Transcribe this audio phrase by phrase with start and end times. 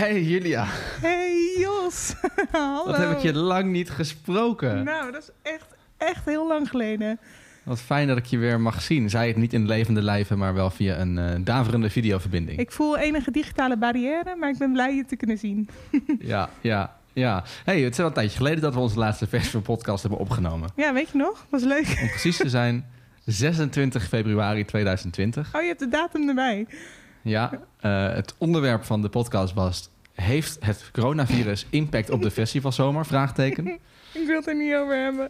[0.00, 0.64] Hey Julia,
[1.00, 2.14] Hey Jos.
[2.52, 2.84] Hallo.
[2.84, 4.84] wat heb ik je lang niet gesproken.
[4.84, 7.18] Nou, dat is echt, echt heel lang geleden.
[7.62, 9.10] Wat fijn dat ik je weer mag zien.
[9.10, 12.58] Zij het niet in levende lijven, maar wel via een eh, daverende videoverbinding.
[12.58, 15.68] Ik voel enige digitale barrière, maar ik ben blij je te kunnen zien.
[16.18, 17.44] Ja, ja, ja.
[17.64, 20.70] Hey, het is wel een tijdje geleden dat we onze laatste Festival podcast hebben opgenomen.
[20.76, 21.46] Ja, weet je nog?
[21.50, 21.98] Was leuk.
[22.02, 22.84] Om precies te zijn,
[23.24, 25.54] 26 februari 2020.
[25.54, 26.66] Oh, je hebt de datum erbij.
[27.22, 27.50] Ja,
[27.80, 29.88] eh, het onderwerp van de podcast was...
[30.14, 33.06] Heeft het coronavirus impact op de festivalzomer?
[33.06, 33.66] Vraagteken.
[34.12, 35.28] Ik wil het er niet over hebben.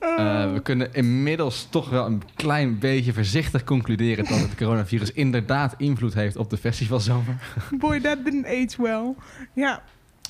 [0.00, 0.16] Oh.
[0.18, 4.24] Eh, we kunnen inmiddels toch wel een klein beetje voorzichtig concluderen...
[4.24, 7.34] dat het coronavirus inderdaad invloed heeft op de festivalzomer.
[7.78, 9.14] Boy, that didn't age well.
[9.54, 9.82] Ja,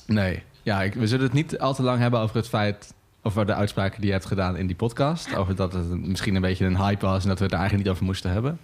[0.05, 2.93] Nee, ja, ik, we zullen het niet al te lang hebben over het feit...
[3.23, 5.35] over de uitspraken die je hebt gedaan in die podcast.
[5.35, 7.23] Over dat het een- misschien een beetje een hype was...
[7.23, 8.59] en dat we het er eigenlijk niet over moesten hebben.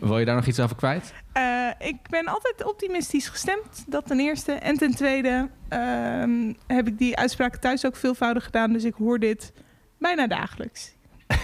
[0.00, 1.12] Wil je daar nog iets over kwijt?
[1.32, 3.84] Eh, ik ben altijd optimistisch gestemd.
[3.86, 4.52] Dat ten eerste.
[4.52, 8.72] En ten tweede ehm, heb ik die uitspraken thuis ook veelvoudig gedaan.
[8.72, 9.52] Dus ik hoor dit
[9.98, 10.94] bijna dagelijks.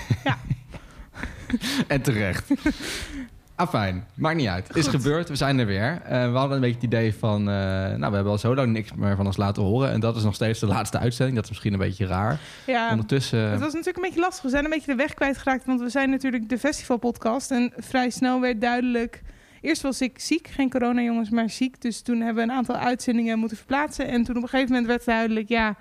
[1.87, 2.51] En terecht.
[3.55, 4.77] Afijn, maakt niet uit.
[4.77, 4.95] Is Goed.
[4.95, 6.01] gebeurd, we zijn er weer.
[6.05, 7.41] Eh, we hadden een beetje het idee van...
[7.41, 9.91] eh, nou, we hebben al zo lang niks meer van ons laten horen.
[9.91, 11.35] En dat is nog steeds de laatste uitzending.
[11.35, 12.39] Dat is misschien een beetje raar.
[12.67, 13.39] Ja, Ondertussen...
[13.39, 14.43] het was natuurlijk een beetje lastig.
[14.43, 15.65] We zijn een beetje de weg kwijtgeraakt.
[15.65, 17.51] Want we zijn natuurlijk de festivalpodcast.
[17.51, 19.23] En vrij snel werd duidelijk...
[19.61, 21.81] Eerst was ik ziek, geen corona jongens, maar ziek.
[21.81, 24.07] Dus toen hebben we een aantal uitzendingen moeten verplaatsen.
[24.09, 25.49] En toen op een gegeven moment werd duidelijk...
[25.49, 25.77] ja,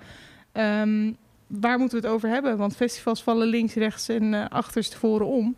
[0.52, 1.12] ehm,
[1.46, 2.56] waar moeten we het over hebben?
[2.56, 5.56] Want festivals vallen links, rechts en eh achterstevoren om.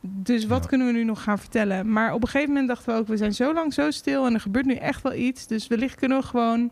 [0.00, 0.68] Dus wat Ja.
[0.68, 1.92] kunnen we nu nog gaan vertellen?
[1.92, 3.06] Maar op een gegeven moment dachten we ook...
[3.06, 5.46] we zijn zo lang zo stil en er gebeurt nu echt wel iets.
[5.46, 6.70] Dus wellicht kunnen we gewoon...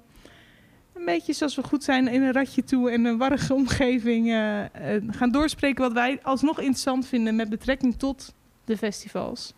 [0.95, 2.91] een beetje zoals we goed zijn in een ratje toe...
[2.91, 5.83] en een warrige omgeving eh, eh, gaan doorspreken...
[5.83, 9.55] wat wij alsnog interessant vinden met betrekking tot de festivals.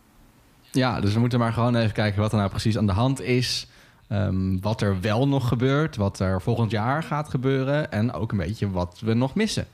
[0.71, 3.21] Ja, dus we moeten maar gewoon even kijken wat er nou precies aan de hand
[3.21, 3.67] is.
[4.07, 5.95] Ehm, wat er wel nog gebeurt.
[5.95, 7.91] Wat er volgend jaar gaat gebeuren.
[7.91, 9.65] En ook een beetje wat we nog missen.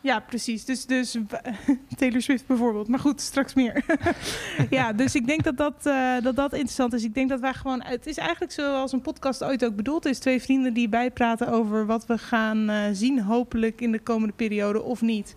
[0.00, 0.64] Ja, precies.
[0.64, 1.16] Dus, dus
[1.96, 2.88] Taylor Swift bijvoorbeeld.
[2.88, 3.84] Maar goed, straks meer.
[4.70, 7.04] ja, dus ik denk dat dat, eh, dat dat interessant is.
[7.04, 7.82] Ik denk dat wij gewoon...
[7.82, 10.18] Het is eigenlijk zoals een podcast ooit ook bedoeld is.
[10.18, 13.20] Twee vrienden die bijpraten over wat we gaan eh, zien...
[13.20, 15.34] hopelijk in de komende periode of niet.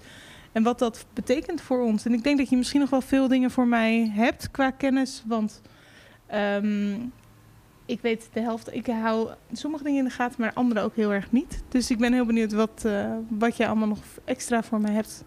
[0.52, 2.06] En wat dat betekent voor ons.
[2.06, 5.24] En ik denk dat je misschien nog wel veel dingen voor mij hebt qua kennis.
[5.26, 5.62] Want
[6.28, 6.96] ehm,
[7.86, 8.74] ik weet de helft...
[8.74, 11.64] Ik hou sommige dingen in de gaten, maar andere ook heel erg niet.
[11.70, 15.24] Dus ik ben heel benieuwd wat, eh, wat je allemaal nog extra voor mij hebt.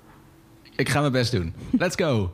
[0.76, 1.54] Ik ga mijn best doen.
[1.78, 2.32] Let's go!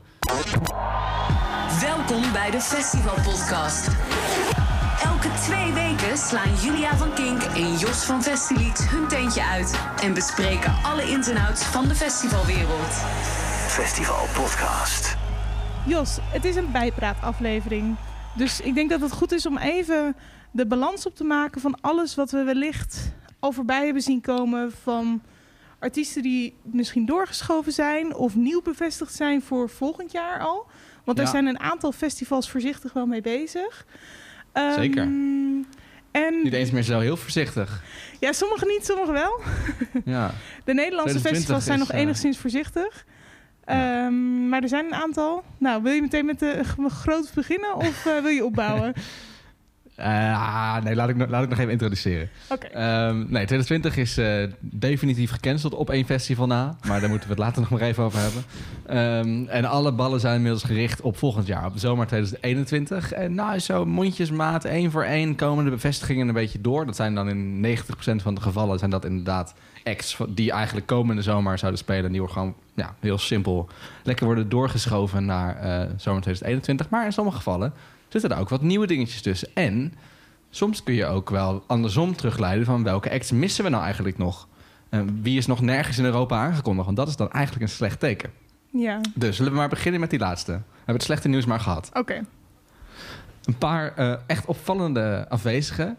[1.80, 3.88] Welkom bij de Festival Podcast.
[5.04, 10.14] Elke twee weken slaan Julia van Kink en Jos van Festilied hun teentje uit en
[10.14, 12.92] bespreken alle ins en outs van de festivalwereld.
[13.66, 15.16] Festival Podcast.
[15.86, 17.96] Jos, het is een bijpraataflevering.
[18.36, 20.16] Dus ik denk dat het goed is om even
[20.50, 24.72] de balans op te maken van alles wat we wellicht al voorbij hebben zien komen.
[24.82, 25.22] Van
[25.78, 30.66] artiesten die misschien doorgeschoven zijn of nieuw bevestigd zijn voor volgend jaar al.
[31.04, 33.86] Want er zijn een aantal festivals voorzichtig wel mee bezig.
[34.52, 35.02] Ehm, Zeker.
[36.10, 37.82] En Niet eens meer zo heel voorzichtig.
[38.20, 39.40] ja, sommige niet, sommige wel.
[40.04, 40.34] Ja.
[40.64, 43.04] De Nederlandse 2020 festivals zijn nog eh, enigszins voorzichtig.
[43.66, 44.04] Ja.
[44.06, 45.42] Ehm, maar er zijn een aantal.
[45.58, 48.92] Nou, wil je meteen met de g- groot beginnen of eh, wil je opbouwen?
[49.94, 52.28] Eh, nee, laat ik, nog- laat ik nog even introduceren.
[52.48, 52.66] Oké.
[52.66, 56.76] Ehm, nee, 2020 is eh, definitief gecanceld op één festival na.
[56.86, 58.42] Maar daar moeten we het later nog maar even over hebben.
[58.86, 63.12] Ehm, en alle ballen zijn inmiddels gericht op volgend jaar, op zomer 2021.
[63.12, 66.86] En nou, zo mondjesmaat, één voor één komen de bevestigingen een beetje door.
[66.86, 69.54] Dat zijn dan in 90% van de gevallen zijn dat inderdaad
[69.84, 72.04] acts die eigenlijk komende zomer zouden spelen.
[72.04, 73.68] En die worden gewoon ja, heel simpel
[74.02, 76.88] lekker worden doorgeschoven naar eh, zomer 2021.
[76.88, 77.72] Maar in sommige gevallen
[78.08, 79.48] zitten er ook wat nieuwe dingetjes tussen.
[79.54, 79.94] En
[80.50, 84.48] soms kun je ook wel andersom terugleiden van welke acts missen we nou eigenlijk nog.
[84.88, 86.84] En wie is nog nergens in Europa aangekondigd?
[86.84, 88.30] Want dat is dan eigenlijk een slecht teken.
[88.70, 90.52] Ja, Dus zullen we maar beginnen met die laatste.
[90.52, 91.90] We hebben het slechte nieuws maar gehad.
[91.92, 92.24] oké.
[93.44, 95.96] Een paar eh, echt opvallende afwezigen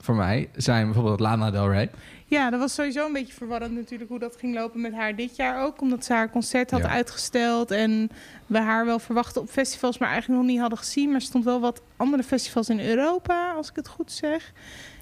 [0.00, 1.90] voor mij zijn bijvoorbeeld Lana Del Rey.
[2.26, 5.36] Ja, dat was sowieso een beetje verwarrend natuurlijk hoe dat ging lopen met haar dit
[5.36, 5.80] jaar ook.
[5.80, 6.88] Omdat ze haar concert had Ja.
[6.88, 8.10] uitgesteld en
[8.46, 11.06] we haar wel verwachten op festivals, maar eigenlijk nog niet hadden gezien.
[11.06, 14.52] Maar er stond wel wat andere festivals in Europa, als ik het goed zeg.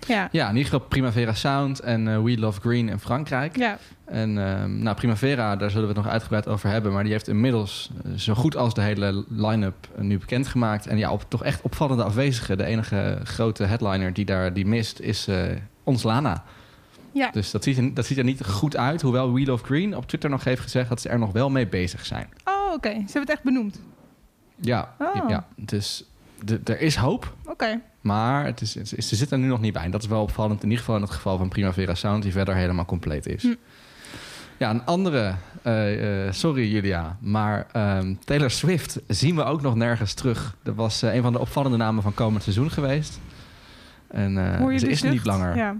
[0.07, 3.57] Ja, Ja, in ieder geval Primavera Sound en eh, We Love Green in Frankrijk.
[3.57, 3.79] ja,
[4.11, 6.93] En ehm, nou, Primavera, daar zullen we het nog uitgebreid over hebben.
[6.93, 10.87] Maar die heeft inmiddels eh, zo goed als de hele line-up eh, nu bekendgemaakt.
[10.87, 12.59] En ja, op, toch echt opvallende afwezigen.
[12.59, 15.43] De enige grote headliner die daar die mist is eh,
[15.85, 16.45] ons Lana.
[17.13, 17.31] ja.
[17.31, 19.03] Dus dat ziet, er, dat ziet er niet goed uit.
[19.03, 21.67] Hoewel We Love Green op Twitter nog heeft gezegd dat ze er nog wel mee
[21.67, 22.29] bezig zijn.
[22.45, 22.89] Oh, oké.
[22.91, 23.81] Ze hebben het echt benoemd.
[24.61, 25.29] Ja, Oh.
[25.29, 26.05] ja, dus
[26.45, 27.35] de- er is hoop.
[27.47, 27.81] Oké.
[28.01, 29.83] Maar het is, het is- ze zit er nu nog niet bij.
[29.83, 30.59] En dat is wel opvallend.
[30.63, 33.43] In ieder geval in het geval van Primavera Sound, die verder helemaal compleet is.
[33.43, 33.55] Hm.
[34.59, 35.35] Ja, een andere.
[35.63, 40.57] eh, eh, sorry Julia, maar ehm, Taylor Swift zien we ook nog nergens terug.
[40.63, 43.21] Dat was eh, een van de opvallende namen van komend seizoen geweest.
[44.09, 45.57] En Hoor je ze is er niet langer.
[45.57, 45.77] Ja,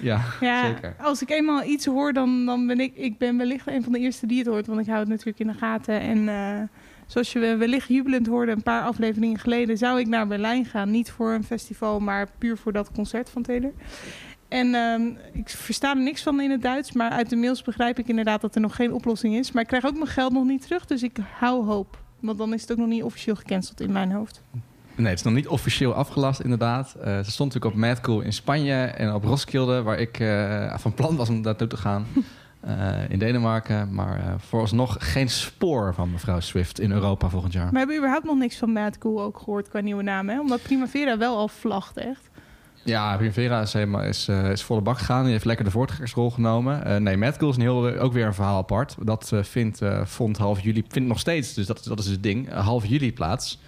[0.00, 0.20] Ja.
[0.40, 0.94] Ja, zeker.
[1.00, 3.98] als ik eenmaal iets hoor, dan, dan ben ik, ik ben wellicht een van de
[3.98, 4.66] eerste die het hoort.
[4.66, 6.00] Want ik hou het natuurlijk in de gaten.
[6.00, 6.70] En
[7.06, 10.90] zoals je wellicht jubelend hoorde een paar afleveringen geleden, zou ik naar Berlijn gaan.
[10.90, 13.72] Niet voor een festival, maar puur voor dat concert van Taylor.
[14.48, 15.02] En ehm,
[15.32, 18.40] ik versta er niks van in het Duits, maar uit de mails begrijp ik inderdaad
[18.40, 19.52] dat er nog geen oplossing is.
[19.52, 21.98] Maar ik krijg ook mijn geld nog niet terug, dus ik hou hoop.
[22.20, 24.42] Want dan is het ook nog niet officieel gecanceld in mijn hoofd.
[24.94, 26.94] Nee, het is nog niet officieel afgelast, inderdaad.
[26.94, 30.78] Eh, ze stond natuurlijk op Mad Cool in Spanje en op Roskilde, waar ik eh,
[30.78, 32.06] van plan was om naartoe te gaan.
[32.60, 33.94] eh, in Denemarken.
[33.94, 37.62] Maar vooralsnog geen spoor van mevrouw Swift in Europa volgend jaar.
[37.62, 40.40] Maar we hebben überhaupt nog niks van Mad Cool ook gehoord qua nieuwe naam, hè?
[40.40, 42.27] Omdat Primavera wel al vlagt, echt.
[42.88, 45.22] Ja, Primavera is, helemaal, is, eh, is volle bak gegaan.
[45.22, 46.84] Die heeft lekker de voortrekkersrol genomen.
[46.84, 48.96] Eh, nee, Mad Cool is een heel, ook weer een verhaal apart.
[49.02, 52.22] Dat eh, vindt, eh, vond half juli, vindt nog steeds, dus dat, dat is het
[52.22, 53.60] ding, eh, half juli plaats.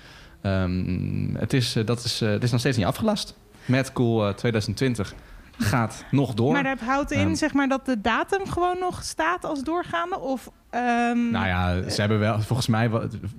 [0.43, 3.37] Ehm, het, is, eh, dat is, eh, het is nog steeds niet afgelast.
[3.65, 5.15] Mad Cool eh, 2020
[5.59, 6.53] gaat nog door.
[6.53, 7.35] Maar dat houdt in, Ehm.
[7.35, 10.19] zeg maar, dat de datum gewoon nog staat als doorgaande?
[10.19, 12.91] Of, ehm, Nou ja, ze hebben wel, volgens mij,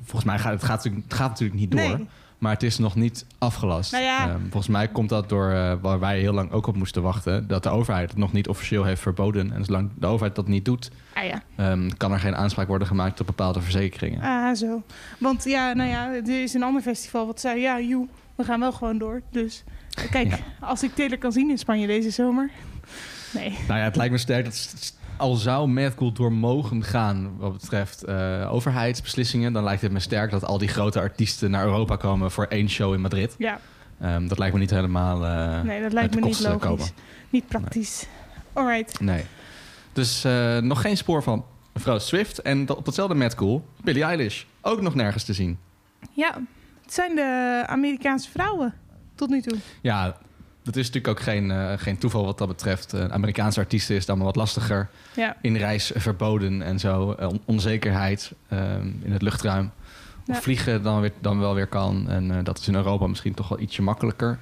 [0.03, 1.79] volgens mij gaat het, gaat, natuurlijk- het gaat natuurlijk niet door.
[1.97, 2.07] Nee.
[2.41, 3.91] Maar het is nog niet afgelast.
[3.91, 4.27] Nou ja.
[4.29, 7.47] Ehm, volgens mij komt dat door eh, waar wij heel lang ook op moesten wachten.
[7.47, 9.51] Dat de overheid het nog niet officieel heeft verboden.
[9.53, 12.87] En zolang de overheid dat niet doet, Ah ja, ehm, kan er geen aanspraak worden
[12.87, 14.21] gemaakt op bepaalde verzekeringen.
[14.21, 14.81] ah zo.
[15.19, 18.59] Want ja, nou ja, er is een ander festival wat zei, ja, joe, we gaan
[18.59, 19.21] wel gewoon door.
[19.31, 19.63] Dus
[20.11, 20.37] kijk, Ja.
[20.59, 22.49] als ik Taylor kan zien in Spanje deze zomer.
[23.33, 23.49] Nee.
[23.67, 27.53] Nou ja, het lijkt me sterk dat al zou Mad Cool door mogen gaan wat
[27.53, 31.95] betreft eh, overheidsbeslissingen, dan lijkt het me sterk dat al die grote artiesten naar Europa
[31.95, 33.35] komen voor één show in Madrid.
[33.37, 33.59] Ja,
[33.99, 35.25] Ehm, dat lijkt me niet helemaal.
[35.25, 36.59] eh, nee, dat lijkt me niet logisch.
[36.67, 36.85] komen.
[37.29, 38.05] Niet praktisch.
[38.53, 38.99] Alright.
[38.99, 39.23] Nee.
[39.93, 42.41] Dus eh, nog geen spoor van mevrouw Swift.
[42.41, 44.43] En op datzelfde Mad Cool, Billie Eilish.
[44.61, 45.57] Ook nog nergens te zien.
[46.11, 46.33] Ja,
[46.83, 48.73] het zijn de Amerikaanse vrouwen
[49.15, 49.57] tot nu toe.
[49.81, 50.17] Ja,
[50.63, 52.93] dat is natuurlijk ook geen, eh, geen toeval wat dat betreft.
[52.93, 54.89] Eh, Amerikaanse artiesten is dan wat lastiger.
[55.15, 57.11] Ja, Inreis verboden en zo.
[57.11, 59.71] Eh, on- onzekerheid ehm, in het luchtruim.
[60.27, 60.41] Of Ja.
[60.41, 62.09] vliegen dan, weer, dan wel weer kan.
[62.09, 64.39] En dat is in Europa misschien toch wel ietsje makkelijker.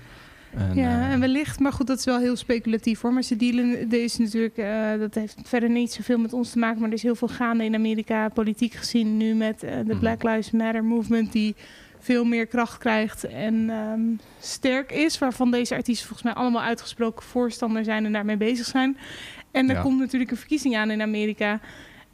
[0.53, 3.13] En, ja, en wellicht, maar goed, dat is wel heel speculatief hoor.
[3.13, 4.55] Maar ze dealen, is natuurlijk,
[4.99, 7.63] dat heeft verder niet zoveel met ons te maken, maar er is heel veel gaande
[7.65, 9.99] in Amerika, politiek gezien nu met de Mhm.
[9.99, 11.55] Black Lives Matter movement, die
[11.99, 14.01] veel meer kracht krijgt en ehm,
[14.39, 18.97] sterk is, waarvan deze artiesten volgens mij allemaal uitgesproken voorstander zijn en daarmee bezig zijn.
[19.51, 19.81] En er Ja.
[19.81, 21.59] komt natuurlijk een verkiezing aan in Amerika.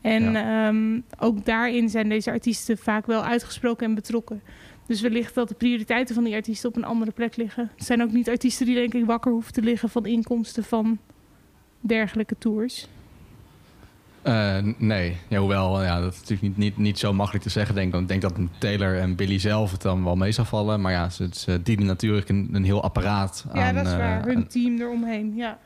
[0.02, 4.42] En ehm, ook daarin zijn deze artiesten vaak wel uitgesproken en betrokken.
[4.88, 7.72] Dus wellicht dat de prioriteiten van die artiesten op een andere plek liggen.
[7.76, 10.98] Het zijn ook niet artiesten die denk ik wakker hoeven te liggen van inkomsten van
[11.80, 12.88] dergelijke tours.
[14.26, 17.76] Eh, nee, ja, hoewel ja, dat is natuurlijk niet, niet, niet zo makkelijk te zeggen.
[17.76, 18.02] Denk, ik.
[18.02, 20.82] ik denk dat Taylor en Billy zelf het dan wel mee zou vallen.
[20.82, 23.60] Maar ja, ze, ze dienen natuurlijk een, een heel apparaat aan.
[23.60, 24.24] ja, dat is eh, waar.
[24.26, 25.36] Hun aan- team eromheen.
[25.36, 25.58] Ja.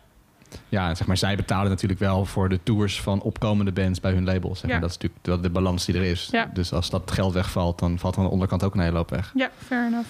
[0.69, 4.23] ja, zeg maar, zij betalen natuurlijk wel voor de tours van opkomende bands bij hun
[4.25, 4.55] label.
[4.55, 4.73] Zeg maar.
[4.73, 4.79] Ja.
[4.79, 6.27] Dat is natuurlijk de, de balans die er is.
[6.31, 6.49] Ja.
[6.53, 9.09] Dus als dat geld wegvalt, dan valt er aan de onderkant ook een hele hoop
[9.09, 9.31] weg.
[9.35, 10.09] ja, fair enough.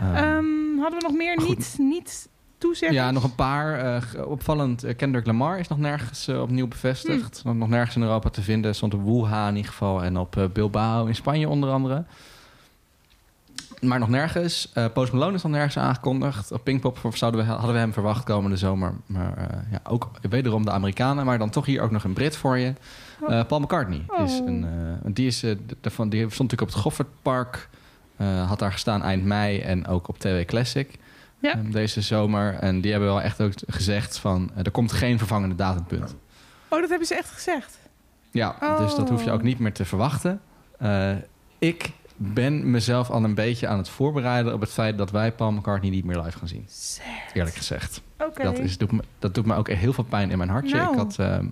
[0.00, 1.48] Ehm, hadden we nog meer goed.
[1.48, 2.28] niet, niet
[2.60, 2.98] toezeggen?
[2.98, 3.78] ja, nog een paar.
[3.78, 7.40] eh, opvallend, eh, Kendrick Lamar is nog nergens eh, opnieuw bevestigd.
[7.42, 7.58] Hmm.
[7.58, 8.74] Nog nergens in Europa te vinden.
[8.74, 10.04] Stond op Wuhan in ieder geval.
[10.04, 12.04] En op Bilbao in Spanje onder andere.
[13.80, 14.72] Maar nog nergens.
[14.92, 16.52] Post Malone is nog nergens aangekondigd.
[16.52, 18.92] Op Pinkpop zouden we, hadden we hem verwacht komende zomer.
[19.06, 21.24] Maar ja, ook wederom de Amerikanen.
[21.24, 22.72] Maar dan toch hier ook nog een Brit voor je.
[23.28, 24.04] Eh, Paul McCartney.
[24.24, 24.46] Is Oh.
[24.46, 24.66] een,
[25.04, 25.40] die, is,
[25.80, 27.68] daarvan, die stond natuurlijk op het Goffertpark.
[28.46, 29.58] Had daar gestaan eind mei.
[29.60, 30.98] En ook op TW Classic.
[31.40, 31.52] Ja.
[31.52, 32.54] Ehm, deze zomer.
[32.54, 34.50] En die hebben wel echt ook gezegd van...
[34.54, 36.14] eh, er komt geen vervangende datumpunt.
[36.68, 37.78] Oh, dat hebben ze echt gezegd.
[38.30, 39.34] Ja, dus dat hoef je Oh.
[39.34, 40.40] ook niet meer te verwachten.
[40.78, 41.10] Eh,
[41.58, 44.52] ik ben mezelf al een beetje aan het voorbereiden...
[44.54, 46.68] op het feit dat wij Paul McCartney niet meer live gaan zien.
[47.34, 48.02] Eerlijk gezegd.
[48.18, 48.42] Oké.
[48.42, 50.76] Dat, is, doet me, dat doet me ook heel veel pijn in mijn hartje.
[50.76, 50.92] Nou.
[50.92, 51.46] Ik, had, ehm,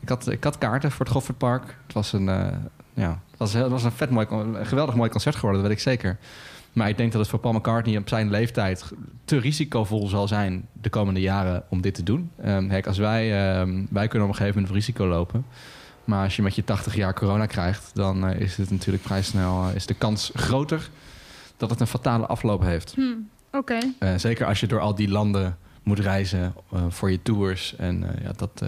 [0.00, 1.76] ik, had, ik had kaarten voor het Goffertpark.
[1.84, 2.46] Het was een, eh,
[2.94, 5.68] ja, het was, heel- het was een, vet mooi, een geweldig mooi concert geworden, dat
[5.70, 6.18] weet ik zeker.
[6.80, 8.92] Maar ik denk dat het voor Paul McCartney op zijn leeftijd
[9.24, 12.30] te risicovol zal zijn de komende jaren om dit te doen.
[12.42, 15.44] Ehm, kijk, als wij, ehm, wij kunnen op een gegeven moment risico lopen.
[16.04, 19.22] Maar als je met je 80 jaar corona krijgt, dan eh, is het natuurlijk vrij
[19.22, 20.90] snel eh, is de kans groter
[21.56, 22.94] dat het een fatale afloop heeft.
[22.94, 23.02] Hm,
[23.52, 23.78] Oké.
[23.98, 26.54] Eh, zeker als je door al die landen moet reizen
[26.88, 27.76] voor je tours.
[27.76, 28.64] En ja, dat.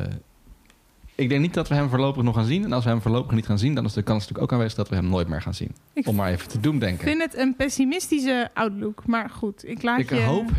[1.22, 2.64] Ik denk niet dat we hem voorlopig nog gaan zien.
[2.64, 4.76] En als we hem voorlopig niet gaan zien, dan is de kans natuurlijk ook aanwezig
[4.76, 5.74] dat we hem nooit meer gaan zien.
[5.92, 7.04] Ik Om maar even te doen denken.
[7.04, 9.06] vind het een pessimistische outlook.
[9.06, 10.20] Maar goed, ik laat Ik je...
[10.20, 10.50] hoop,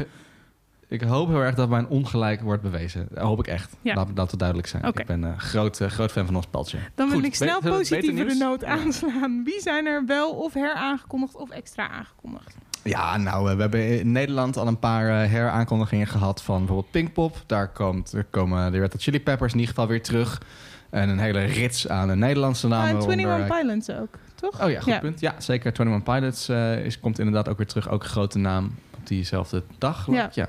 [0.88, 3.08] ik hoop heel erg dat mijn ongelijk wordt bewezen.
[3.12, 3.76] Dat hoop ik echt.
[3.82, 3.94] Ja.
[3.96, 4.84] Laat, laat het duidelijk zijn.
[4.84, 6.78] Ik ben een groot, eh, groot fan van ons paltje.
[6.96, 8.38] Dan wil Goed, ik snel positievere nieuws?
[8.38, 9.42] noot aanslaan.
[9.44, 12.56] Wie zijn er wel of heraangekondigd of extra aangekondigd?
[12.84, 16.92] Ja, nou, eh, we hebben in Nederland al een paar eh, heraankondigingen gehad van bijvoorbeeld
[16.92, 17.44] Pinkpop.
[17.46, 20.42] Daar, komt, er komen de Red Hot Chili Peppers in ieder geval weer terug.
[20.90, 22.88] En een hele rits aan de Nederlandse Ah, namen.
[22.90, 24.64] en 21 waaronder, eh, Pilots ook, toch?
[24.64, 25.00] Oh ja, goed Ja.
[25.00, 25.20] punt.
[25.20, 25.72] Ja, zeker.
[25.80, 26.50] 21 Pilots
[26.86, 27.90] is, komt inderdaad ook weer terug.
[27.90, 30.04] Ook een grote naam op diezelfde dag.
[30.04, 30.26] geloof Ja.
[30.28, 30.48] ik, ja.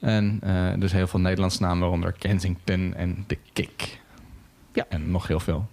[0.00, 0.40] En
[0.78, 4.00] dus heel veel Nederlandse namen, waaronder Kensington en The Kick.
[4.74, 4.84] Ja.
[4.88, 5.66] En nog heel veel.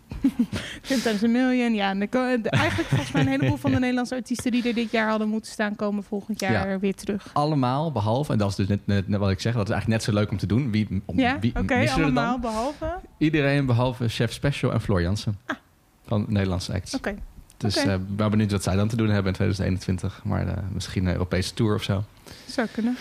[0.82, 1.74] Ten Times a Million.
[1.74, 4.68] Ja, en de, ko- de- eigenlijk volgens mij een heleboel van de Nederlandse artiesten die
[4.68, 6.80] er dit jaar hadden moeten staan, komen volgend jaar Ja.
[6.80, 7.30] weer terug.
[7.34, 10.02] Allemaal, behalve, en dat is dus net, net, net wat ik zeg, dat is eigenlijk
[10.04, 10.72] net zo leuk om te doen.
[10.72, 12.18] Wie, om, Ja, wie oké, missen er dan?
[12.18, 13.00] allemaal behalve.
[13.18, 15.38] Iedereen behalve Chef Special en Floor Jansen.
[16.06, 16.94] Van de Nederlandse acts.
[16.94, 17.00] Ah.
[17.00, 17.16] Oké,
[17.58, 17.88] Dus oké.
[17.88, 20.22] eh, ik ben benieuwd wat zij dan te doen hebben in 2021.
[20.24, 22.04] Maar eh, misschien een Europese tour of zo.
[22.46, 22.96] zou kunnen.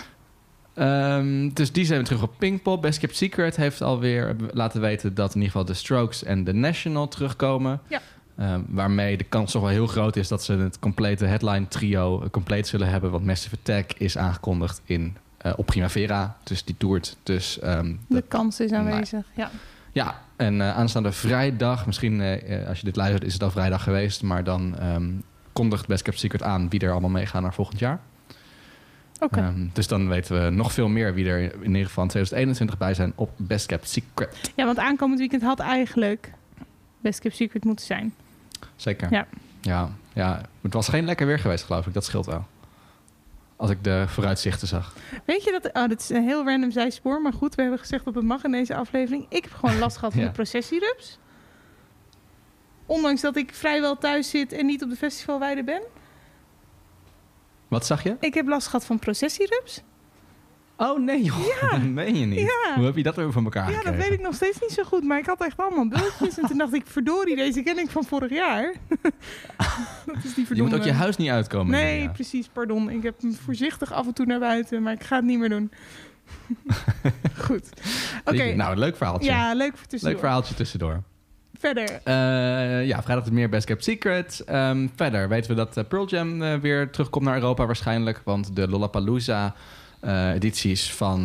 [0.74, 2.82] Ehm, dus die zijn we terug op Pinkpop.
[2.82, 6.52] Best Kept Secret heeft alweer laten weten dat in ieder geval de Strokes en The
[6.52, 7.80] National terugkomen.
[7.88, 8.00] Ja.
[8.36, 12.28] Ehm, waarmee de kans toch wel heel groot is dat ze het complete headline trio
[12.30, 13.10] compleet zullen hebben.
[13.10, 16.36] Want Massive Attack is aangekondigd in, eh, op Primavera.
[16.42, 17.16] Dus die toert.
[17.22, 19.26] Dus ehm, De kans is aanwezig.
[19.34, 19.50] Ja.
[19.92, 23.50] ja, en eh, aanstaande vrijdag, misschien eh, eh, als je dit luistert is het al
[23.50, 24.76] vrijdag geweest, maar dan
[25.52, 28.00] kondigt Best Kept Secret aan wie er allemaal meegaan naar volgend jaar.
[29.28, 32.78] Ehm, dus dan weten we nog veel meer wie er in ieder geval in 2021
[32.78, 34.52] bij zijn op Best Kept Secret.
[34.56, 36.32] Ja, want aankomend weekend had eigenlijk
[37.00, 38.14] Best Kept Secret moeten zijn.
[38.76, 39.12] Zeker.
[39.12, 39.26] Ja.
[39.60, 42.46] Ja, ja, het was geen lekker weer geweest geloof ik, dat scheelt wel.
[43.56, 44.94] Als ik de vooruitzichten zag.
[45.24, 45.72] Weet je dat...
[45.72, 47.22] Oh, dat is een heel random zijspoor.
[47.22, 49.26] Maar goed, we hebben gezegd dat het mag in deze aflevering.
[49.28, 51.18] Ik heb gewoon last gehad van de processierups.
[52.86, 55.82] Ondanks dat ik vrijwel thuis zit en niet op de festivalweide ben.
[57.70, 58.16] Wat zag je?
[58.20, 59.82] Ik heb last gehad van processierups.
[60.76, 62.38] Oh nee joh, dat meen je niet.
[62.38, 62.74] Ja.
[62.74, 64.08] Hoe heb je dat van elkaar Ja, dat gekregen?
[64.08, 65.04] weet ik nog steeds niet zo goed.
[65.04, 66.38] Maar ik had echt allemaal bultjes.
[66.38, 68.74] en toen dacht ik, verdorie, deze ken ik van vorig jaar.
[70.06, 70.76] dat is die Je moet verdomme...
[70.76, 71.70] ook je huis niet uitkomen.
[71.70, 72.90] Nee, precies, pardon.
[72.90, 75.48] Ik heb hem voorzichtig af en toe naar buiten, maar ik ga het niet meer
[75.48, 75.72] doen.
[77.46, 77.68] Goed.
[78.24, 78.54] Oké.
[78.54, 79.30] Nou, leuk verhaaltje.
[79.30, 80.10] Ja, leuk tussendoor.
[80.10, 81.02] leuk verhaaltje tussendoor.
[81.60, 82.00] Verder.
[82.04, 84.42] Eh, ja, vrijdag is meer Best Kept Secret.
[84.46, 88.20] Ehm, verder weten we dat eh, Pearl Jam eh, weer terugkomt naar Europa waarschijnlijk.
[88.24, 89.54] Want de Lollapalooza
[90.00, 91.20] eh, edities van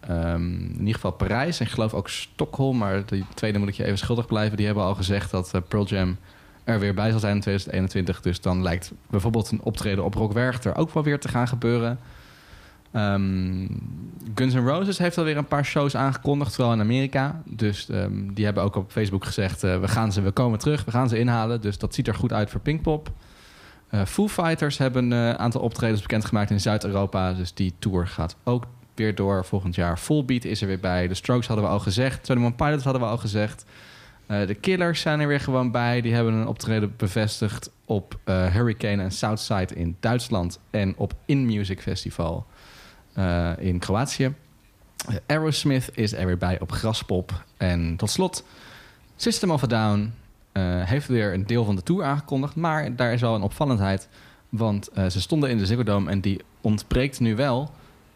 [0.00, 2.76] ehm, in ieder geval Parijs en ik geloof ook Stockholm.
[2.78, 4.56] Maar de tweede moet ik je even schuldig blijven.
[4.56, 6.16] Die hebben al gezegd dat Pearl Jam
[6.64, 8.20] er weer bij zal zijn in 2021.
[8.20, 11.98] Dus dan lijkt bijvoorbeeld een optreden op Rock Werchter ook wel weer te gaan gebeuren.
[12.94, 13.66] Ehm,
[14.34, 17.42] Guns N' Roses heeft alweer een paar shows aangekondigd, vooral in Amerika.
[17.44, 20.84] Dus ehm, die hebben ook op Facebook gezegd: eh, we, gaan ze, we komen terug,
[20.84, 21.60] we gaan ze inhalen.
[21.60, 23.10] Dus dat ziet er goed uit voor Pinkpop.
[23.88, 27.32] Eh Foo Fighters hebben een aantal optredens bekendgemaakt in Zuid-Europa.
[27.32, 29.98] Dus die tour gaat ook weer door volgend jaar.
[29.98, 31.08] Fullbeat is er weer bij.
[31.08, 32.28] De Strokes hadden we al gezegd.
[32.28, 33.64] 21 Pilots hadden we al gezegd.
[34.26, 36.00] Eh, de Killers zijn er weer gewoon bij.
[36.00, 40.60] Die hebben een optreden bevestigd op eh, Hurricane en Southside in Duitsland.
[40.70, 42.46] En op In Music Festival
[43.14, 44.34] eh, in Kroatië.
[45.26, 47.44] Aerosmith is er weer bij op Graspop.
[47.56, 48.44] En tot slot,
[49.16, 50.12] System of a Down
[50.52, 52.56] eh, heeft weer een deel van de tour aangekondigd.
[52.56, 54.08] Maar daar is wel een opvallendheid.
[54.48, 57.70] Want eh, ze stonden in de Ziggo Dome en die ontbreekt nu wel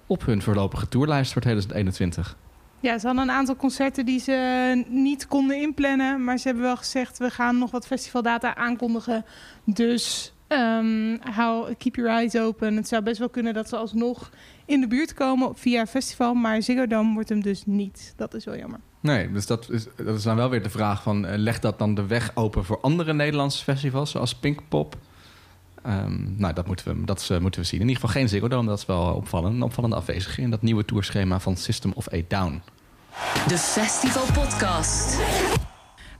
[0.06, 2.36] op hun voorlopige tourlijst voor 2021.
[2.80, 6.24] Ja, ze hadden een aantal concerten die ze niet konden inplannen.
[6.24, 9.24] Maar ze hebben wel gezegd, we gaan nog wat festivaldata aankondigen.
[9.64, 12.76] Dus ehm, hou, keep your eyes open.
[12.76, 14.30] Het zou best wel kunnen dat ze alsnog
[14.66, 16.34] in de buurt komen via festival.
[16.34, 18.12] Maar Ziggo Dome wordt hem dus niet.
[18.16, 18.80] Dat is wel jammer.
[19.00, 21.26] Nee, dus dat is, dat is dan wel weer de vraag van...
[21.26, 24.10] eh, legt dat dan de weg open voor andere Nederlandse festivals...
[24.10, 24.96] zoals Pinkpop?
[25.82, 27.80] Ehm, nou, dat, moeten we, dat eh, moeten we zien.
[27.80, 29.54] In ieder geval geen Ziggo Dome, dat is wel opvallend.
[29.54, 32.62] Een opvallende afwezige in dat nieuwe tourschema van System of a Down.
[33.46, 35.18] De Festival Podcast.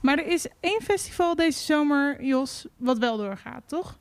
[0.01, 3.97] Maar er is één festival deze zomer, Jos, wat wel doorgaat, toch?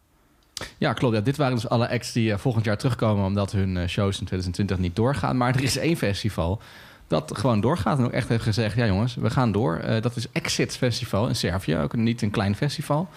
[0.79, 1.15] Ja, klopt.
[1.15, 3.25] Ja, dit waren dus alle acts die eh, volgend jaar terugkomen...
[3.25, 5.37] omdat hun eh, shows in 2020 niet doorgaan.
[5.37, 6.61] Maar er is één festival
[7.07, 7.99] dat gewoon doorgaat...
[7.99, 9.77] en ook echt heeft gezegd, ja jongens, we gaan door.
[9.77, 11.77] Eh, dat is Exit Festival in Servië.
[11.77, 13.09] Ook niet een klein festival.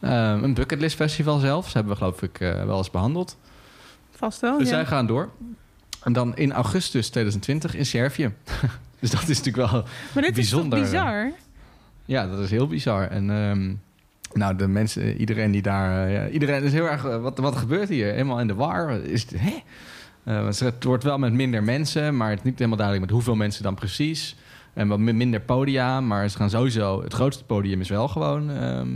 [0.00, 1.72] Ehm, een bucketlist festival zelfs.
[1.72, 3.36] hebben we geloof ik wel eens behandeld.
[4.10, 4.74] Vast wel, Dus ja.
[4.74, 5.28] zij gaan door.
[6.02, 8.32] En dan in augustus 2020 in Servië.
[9.00, 9.84] dus dat is natuurlijk wel...
[10.14, 11.32] Maar dit bijzonder, is toch bizar?
[12.04, 13.08] Ja, dat is heel bizar.
[13.08, 13.74] En ehm,
[14.36, 16.06] nou, de mensen, iedereen die daar...
[16.06, 17.04] eh, ja, iedereen is heel erg...
[17.04, 18.06] eh, wat, wat gebeurt hier?
[18.06, 18.90] Helemaal in de war.
[18.90, 19.62] Is het, hè?
[20.24, 23.34] Eh, het wordt wel met minder mensen, maar het is niet helemaal duidelijk met hoeveel
[23.36, 24.36] mensen dan precies.
[24.74, 27.02] En wat mi- minder podia, maar ze gaan sowieso...
[27.02, 28.50] Het grootste podium is wel gewoon...
[28.50, 28.88] ehm,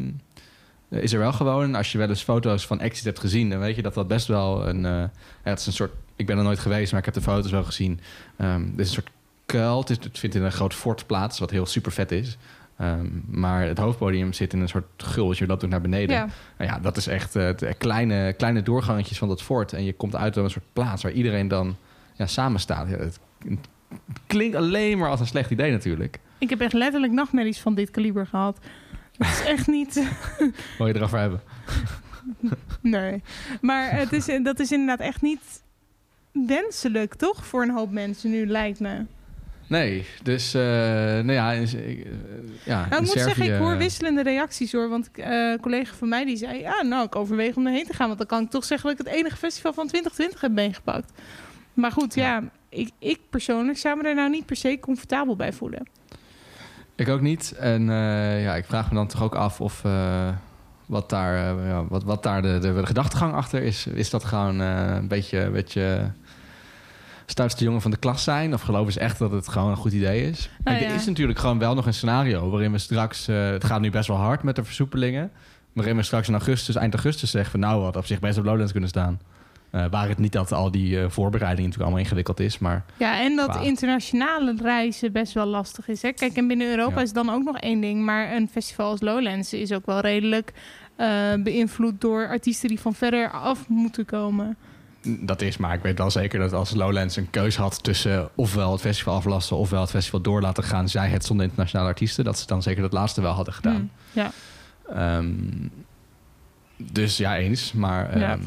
[1.00, 1.75] is er wel gewoon.
[1.75, 3.50] Als je wel eens foto's van Exit hebt gezien...
[3.50, 4.85] dan weet je dat dat best wel een...
[5.42, 5.92] het is een soort...
[6.16, 8.00] Ik ben er nooit geweest, maar ik heb de foto's wel gezien.
[8.37, 9.11] Ehm het is een soort
[9.47, 9.85] kuil.
[9.87, 12.37] Het vindt in een groot fort plaats, wat heel super vet is.
[12.80, 16.16] Ehm, maar het hoofdpodium zit in een soort gul, als je dat doet naar beneden.
[16.16, 16.28] Ja.
[16.58, 19.72] Nou ja, dat is echt de kleine, kleine doorgangetjes van dat fort.
[19.72, 21.76] En je komt uit op een soort plaats waar iedereen dan
[22.14, 22.88] ja, samen staat.
[22.88, 23.18] Ja, het
[24.26, 26.20] klinkt alleen maar als een slecht idee natuurlijk.
[26.38, 28.58] Ik heb echt letterlijk nachtmerries van dit kaliber gehad.
[29.18, 29.94] Het is echt niet...
[30.78, 31.40] Wil je erover hebben?
[32.80, 33.22] Nee.
[33.60, 35.62] Maar het is, dat is inderdaad echt niet
[36.32, 37.46] wenselijk, toch?
[37.46, 39.04] Voor een hoop mensen nu, lijkt me.
[39.70, 42.04] Nee, dus eh, nou ja, in, eh,
[42.64, 44.88] ja Nou, ik moet zeggen, ik hoor wisselende reacties hoor.
[44.88, 46.60] Want eh, een collega van mij die zei...
[46.60, 48.06] Ja, nou, ik overweeg om erheen te gaan.
[48.06, 51.12] Want dan kan ik toch zeggen dat ik het enige festival van 2020 heb meegepakt.
[51.74, 55.52] Maar goed, ja, ik, ik persoonlijk zou me er nou niet per se comfortabel bij
[55.52, 55.88] voelen.
[56.94, 57.52] Ik ook niet.
[57.52, 60.28] En eh, ja, ik vraag me dan toch ook af of eh,
[60.90, 63.86] wat daar, eh, ja, wat, wat daar de, de, de gedachtegang achter is.
[63.86, 66.12] Is dat gewoon eh, een beetje, een beetje
[67.30, 68.54] stoutste jongen van de klas zijn?
[68.54, 70.50] Of geloven ze echt dat het gewoon een goed idee is?
[70.64, 70.84] Nou ja.
[70.84, 73.28] Er is natuurlijk gewoon wel nog een scenario waarin we straks...
[73.28, 75.30] eh, het gaat nu best wel hard met de versoepelingen.
[75.72, 77.60] Waarin we straks in augustus, eind augustus zeggen van...
[77.60, 79.20] nou, wat op zich best op Lowlands kunnen staan.
[79.70, 82.58] Eh, waar het niet dat al die eh, voorbereiding natuurlijk allemaal ingewikkeld is.
[82.58, 86.02] Maar Ja, en dat Qua- internationale reizen best wel lastig is.
[86.02, 86.12] Hè?
[86.12, 87.00] Kijk, en binnen Europa Ja.
[87.02, 88.04] is dan ook nog één ding.
[88.04, 90.52] Maar een festival als Lowlands is ook wel redelijk
[90.96, 91.08] eh,
[91.42, 94.56] beïnvloed door artiesten die van verder af moeten komen.
[95.02, 98.73] Dat is, maar ik weet wel zeker dat als Lowlands een keus had tussen ofwel
[98.73, 102.38] het festival aflasten ofwel het festival door laten gaan, zij het zonder internationale artiesten, dat
[102.38, 103.75] ze dan zeker dat laatste wel hadden gedaan.
[103.75, 104.30] Hmm, ja.
[104.95, 105.33] Ehm,
[106.76, 107.73] dus ja, eens.
[107.73, 108.33] Maar Ja.
[108.33, 108.42] ehm,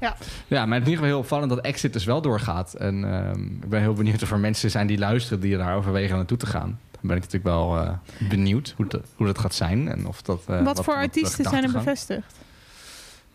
[0.00, 0.16] Ja.
[0.46, 2.74] ja, maar het is in ieder geval heel opvallend dat Exit dus wel doorgaat.
[2.74, 6.10] En ehm, ik ben heel benieuwd of er mensen zijn die luisteren die daar overwegen
[6.10, 6.78] om naartoe te gaan.
[6.90, 7.90] Dan ben ik natuurlijk wel eh,
[8.28, 9.88] benieuwd hoe, dat hoe dat gaat zijn.
[9.88, 12.34] En of dat, eh, wat, voor artiesten zijn er bevestigd?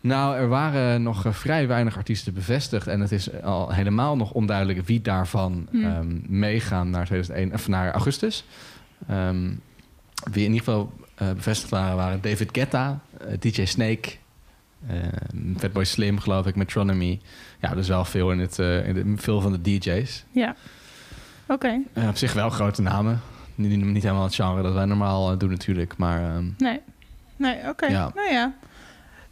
[0.00, 2.86] Nou, er waren nog eh, vrij weinig artiesten bevestigd.
[2.86, 5.84] En het is al helemaal nog onduidelijk wie daarvan Hmm.
[5.84, 8.44] ehm, meegaan naar, 2001, of naar augustus.
[9.08, 9.50] Ehm,
[10.30, 14.10] wie in ieder geval eh, bevestigd waren, waren David Guetta, eh, DJ Snake,
[14.86, 14.96] eh,
[15.58, 17.20] Fatboy Slim, geloof ik, Metronomy.
[17.60, 20.24] Ja, dus wel veel, in het, in de, veel van de DJ's.
[20.30, 20.54] Ja.
[21.46, 21.80] Oké.
[22.08, 23.20] Op zich wel grote namen.
[23.54, 25.96] Niet, niet helemaal het genre dat wij normaal doen natuurlijk.
[25.96, 26.80] Maar Nee.
[27.36, 27.86] Nee, oké.
[27.86, 28.10] Ja.
[28.14, 28.54] Nou ja.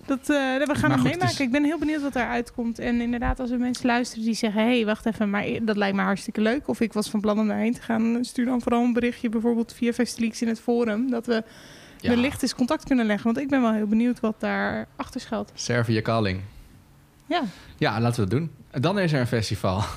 [0.09, 1.29] Dat, eh, we gaan Maar het goed, meemaken.
[1.35, 2.79] is- Ik ben heel benieuwd wat eruit komt.
[2.79, 4.63] En inderdaad, als er mensen luisteren die zeggen...
[4.63, 6.69] hé, hey, wacht even, maar dat lijkt me hartstikke leuk.
[6.69, 8.19] Of ik was van plan om daarheen te gaan.
[8.25, 11.11] Stuur dan vooral een berichtje, bijvoorbeeld via Festleaks in het forum.
[11.11, 11.43] Dat we
[12.01, 13.25] ja, wellicht eens contact kunnen leggen.
[13.25, 15.51] Want ik ben wel heel benieuwd wat daar achter schuilt.
[15.55, 16.41] Servië Calling.
[17.27, 17.43] Ja.
[17.77, 18.51] Ja, laten we het doen.
[18.83, 19.83] Dan is er een festival.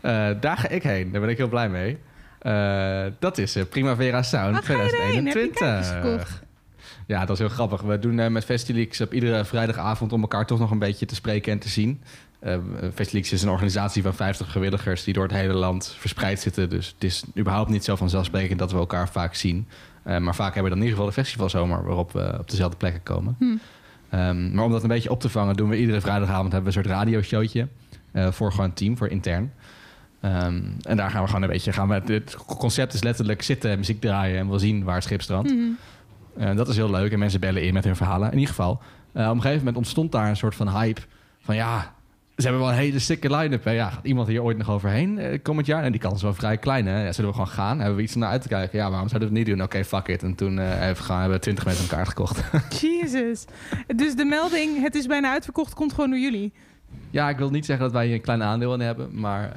[0.00, 1.10] Eh, daar ga ik heen.
[1.12, 1.98] Daar ben ik heel blij mee.
[2.38, 5.26] Eh, dat is Primavera Sound Ah, ga je erheen?
[5.26, 6.42] Heb je 2021.
[7.08, 7.80] Ja, dat is heel grappig.
[7.82, 11.14] We doen eh, met Festileaks op iedere vrijdagavond om elkaar toch nog een beetje te
[11.14, 12.02] spreken en te zien.
[12.38, 12.58] Eh
[12.94, 16.68] Festileaks is een organisatie van 50 vrijwilligers die door het hele land verspreid zitten.
[16.70, 19.66] Dus het is überhaupt niet zo vanzelfsprekend dat we elkaar vaak zien.
[20.02, 22.76] Eh, maar vaak hebben we dan in ieder geval de festivalzomer waarop we op dezelfde
[22.76, 23.36] plekken komen.
[23.38, 23.44] Hm.
[24.10, 26.78] Ehm, maar om dat een beetje op te vangen, doen we iedere vrijdagavond hebben we
[26.78, 27.68] een soort radioshowtje.
[28.12, 29.52] eh voor gewoon team, voor intern.
[30.20, 31.72] Ehm, en daar gaan we gewoon een beetje.
[31.72, 35.22] Gaan we, het concept is letterlijk zitten, muziek draaien en we zien waar het schip
[35.22, 35.54] strandt.
[36.38, 38.26] Eh, dat is heel leuk en mensen bellen in met hun verhalen.
[38.32, 38.80] In ieder geval,
[39.12, 41.00] eh, op een gegeven moment ontstond daar een soort van hype.
[41.40, 41.94] Van ja,
[42.36, 43.64] ze hebben wel een hele sikke line-up.
[43.64, 43.70] Hè.
[43.70, 45.82] Ja, gaat iemand hier ooit nog overheen eh, komend jaar?
[45.82, 46.86] En die kans is wel vrij klein.
[46.86, 47.04] Hè?
[47.04, 47.78] Ja, zullen we gewoon gaan?
[47.78, 48.78] Hebben we iets naar uit te kijken?
[48.78, 49.66] Ja, waarom zouden we het niet doen?
[49.66, 50.22] Oké, fuck it.
[50.22, 52.42] En toen even gaan, hebben we 20 mensen een kaart gekocht.
[52.80, 53.44] Jezus.
[53.96, 56.52] Dus de melding, het is bijna uitverkocht, komt gewoon door jullie.
[57.10, 59.52] Ja, ik wil niet zeggen dat wij hier een klein aandeel in hebben, maar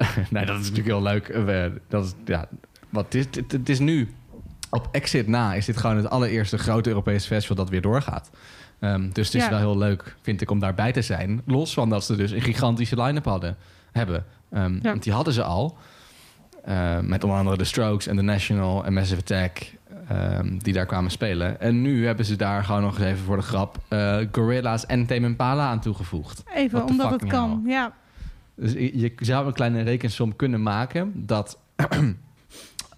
[0.30, 1.26] nee, dat is natuurlijk heel leuk.
[1.26, 2.48] We, dat is, ja,
[2.88, 4.08] wat het is, het, het is nu
[4.70, 8.30] op Exit na is dit gewoon het allereerste grote Europese festival dat weer doorgaat.
[8.78, 9.50] Ehm, dus het is Ja.
[9.50, 11.42] wel heel leuk, vind ik, om daarbij te zijn.
[11.46, 13.56] Los van dat ze dus een gigantische line-up hadden,
[13.92, 14.24] hebben.
[14.52, 14.80] Ehm, Ja.
[14.82, 15.76] Want die hadden ze al.
[16.64, 19.78] Eh, met onder andere The Strokes en The National en Massive Attack.
[20.08, 21.60] ehm, die daar kwamen spelen.
[21.60, 23.76] En nu hebben ze daar gewoon nog eens even voor de grap...
[23.88, 26.42] eh Gorilla's en Tame Impala aan toegevoegd.
[26.54, 27.62] Even, omdat het kan.
[27.66, 27.92] Ja.
[28.54, 31.58] Dus je je zou een kleine rekensom kunnen maken dat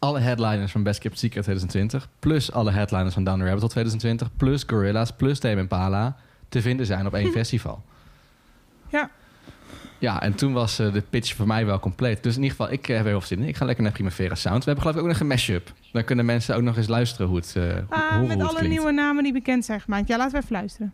[0.02, 3.72] alle headliners van Best Kept Secret 2020, plus alle headliners van Down the Rabbit Hole
[3.72, 6.16] 2020, plus Gorilla's, plus Tame Impala
[6.48, 7.82] te vinden zijn op één festival.
[8.88, 9.10] Ja.
[9.98, 12.22] Ja, en toen was eh, de pitch voor mij wel compleet.
[12.22, 13.48] Dus in ieder geval, ik eh, heb heel veel zin in.
[13.48, 14.58] Ik ga lekker naar Primavera Sound.
[14.64, 15.72] We hebben geloof ik ook nog een mashup.
[15.92, 18.68] Dan kunnen mensen ook nog eens luisteren hoe het, hoe- Ah, met het alle klinkt.
[18.68, 20.08] nieuwe namen die bekend zijn gemaakt.
[20.08, 20.92] Ja, laten we even luisteren.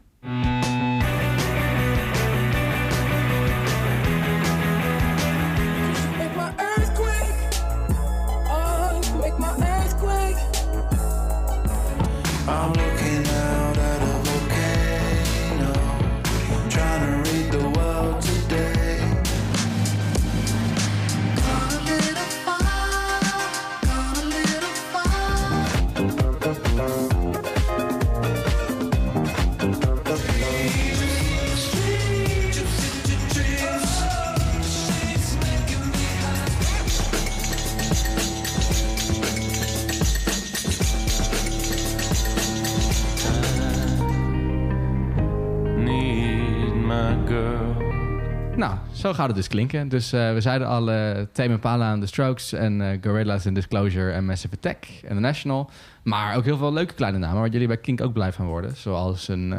[49.08, 49.88] Zo gaat het dus klinken.
[49.88, 53.54] Dus eh, we zeiden al uh, Tame Impala en The Strokes en uh, Gorillaz en
[53.54, 55.70] Disclosure en Massive Attack en The National.
[56.02, 58.76] Maar ook heel veel leuke kleine namen waar jullie bij Kink ook blij van worden.
[58.76, 59.50] Zoals een,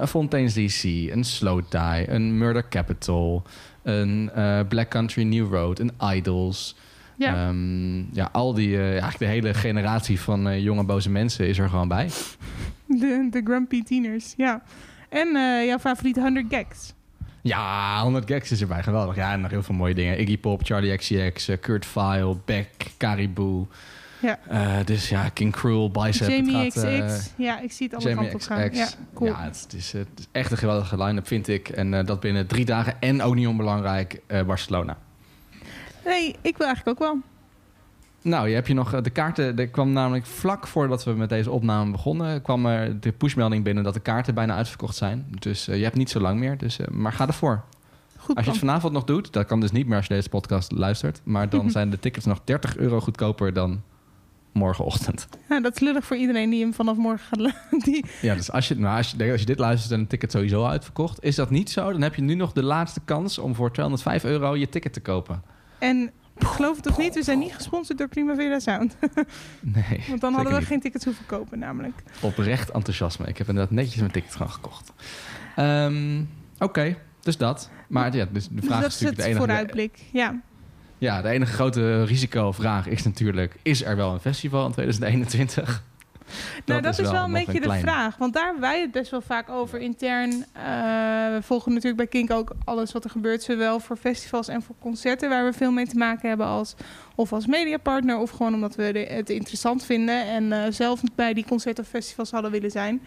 [0.00, 3.42] een Fontaine's DC, een Slow Die, een Murder Capital,
[3.82, 4.30] een
[4.68, 6.76] Black Country New Road, een Idols.
[7.16, 11.68] Ja, um, ja al die, eigenlijk de hele generatie van jonge boze mensen is er
[11.68, 12.08] gewoon bij.
[12.86, 14.62] De, de grumpy tieners, ja.
[15.08, 15.28] En
[15.66, 16.94] jouw favoriete 100 gags.
[17.42, 18.82] Ja, 100 gags is erbij.
[18.82, 19.16] Geweldig.
[19.16, 20.20] Ja, en nog heel veel mooie dingen.
[20.20, 23.66] Iggy Pop, Charlie XCX, uh, Kurt Vile, Beck, Caribou.
[24.20, 24.38] Ja.
[24.50, 26.28] Uh, dus ja, King Cruel, Bicep.
[26.28, 26.84] Jamie XX.
[26.84, 28.74] Uh, ja, ik zie het alle kanten op gaan.
[28.74, 29.30] Ja, cool.
[29.30, 31.68] ja het, is, het is echt een geweldige line-up, vind ik.
[31.68, 33.00] En uh, dat binnen drie dagen.
[33.00, 34.96] En ook niet onbelangrijk, Barcelona.
[36.04, 37.20] Nee, ik wil eigenlijk ook wel.
[38.22, 39.58] Nou, je hebt je nog de kaarten.
[39.58, 43.84] Er kwam namelijk vlak voordat we met deze opname begonnen, kwam er de pushmelding binnen
[43.84, 45.26] dat de kaarten bijna uitverkocht zijn.
[45.38, 46.58] Dus uh, je hebt niet zo lang meer.
[46.58, 47.64] Dus, uh, maar ga ervoor.
[48.16, 50.28] Goed als je het vanavond nog doet, dat kan dus niet meer als je deze
[50.28, 51.20] podcast luistert.
[51.24, 53.82] Maar dan zijn de tickets nog 30 euro goedkoper dan
[54.52, 55.28] morgenochtend.
[55.48, 58.04] Ja, dat is lullig voor iedereen die hem vanaf morgen gaat die...
[58.20, 60.64] Ja, dus als je, nou, als, je, als je dit luistert en een ticket sowieso
[60.64, 61.92] uitverkocht, is dat niet zo?
[61.92, 65.00] Dan heb je nu nog de laatste kans om voor 205 euro je ticket te
[65.00, 65.42] kopen.
[65.78, 66.10] En
[66.44, 68.96] Geloof het of niet, we zijn niet gesponsord door Primavera Sound.
[69.60, 70.04] nee.
[70.08, 72.02] Want dan hadden we geen tickets hoeven kopen, namelijk.
[72.20, 73.26] Oprecht enthousiasme.
[73.26, 74.92] Ik heb inderdaad netjes mijn ticket gewoon gekocht.
[75.56, 77.70] Um, Oké, dus dat.
[77.88, 79.38] Maar ja, dus de dus vraag dat is natuurlijk de enige...
[79.38, 80.40] vooruitblik, ja.
[80.98, 83.56] Ja, de enige grote risicovraag is natuurlijk...
[83.62, 85.82] is er wel een festival in 2021?
[86.64, 88.16] Nou, dat is wel, een beetje de vraag.
[88.16, 90.30] Want daar hebben wij het best wel vaak over intern.
[90.30, 90.44] Uh,
[91.34, 93.42] we volgen natuurlijk bij Kink ook alles wat er gebeurt.
[93.42, 96.46] Zowel voor festivals en voor concerten waar we veel mee te maken hebben.
[96.46, 96.74] Als,
[97.14, 100.26] of als mediapartner of gewoon omdat we het interessant vinden.
[100.26, 103.02] En uh, zelf bij die concerten of festivals hadden willen zijn.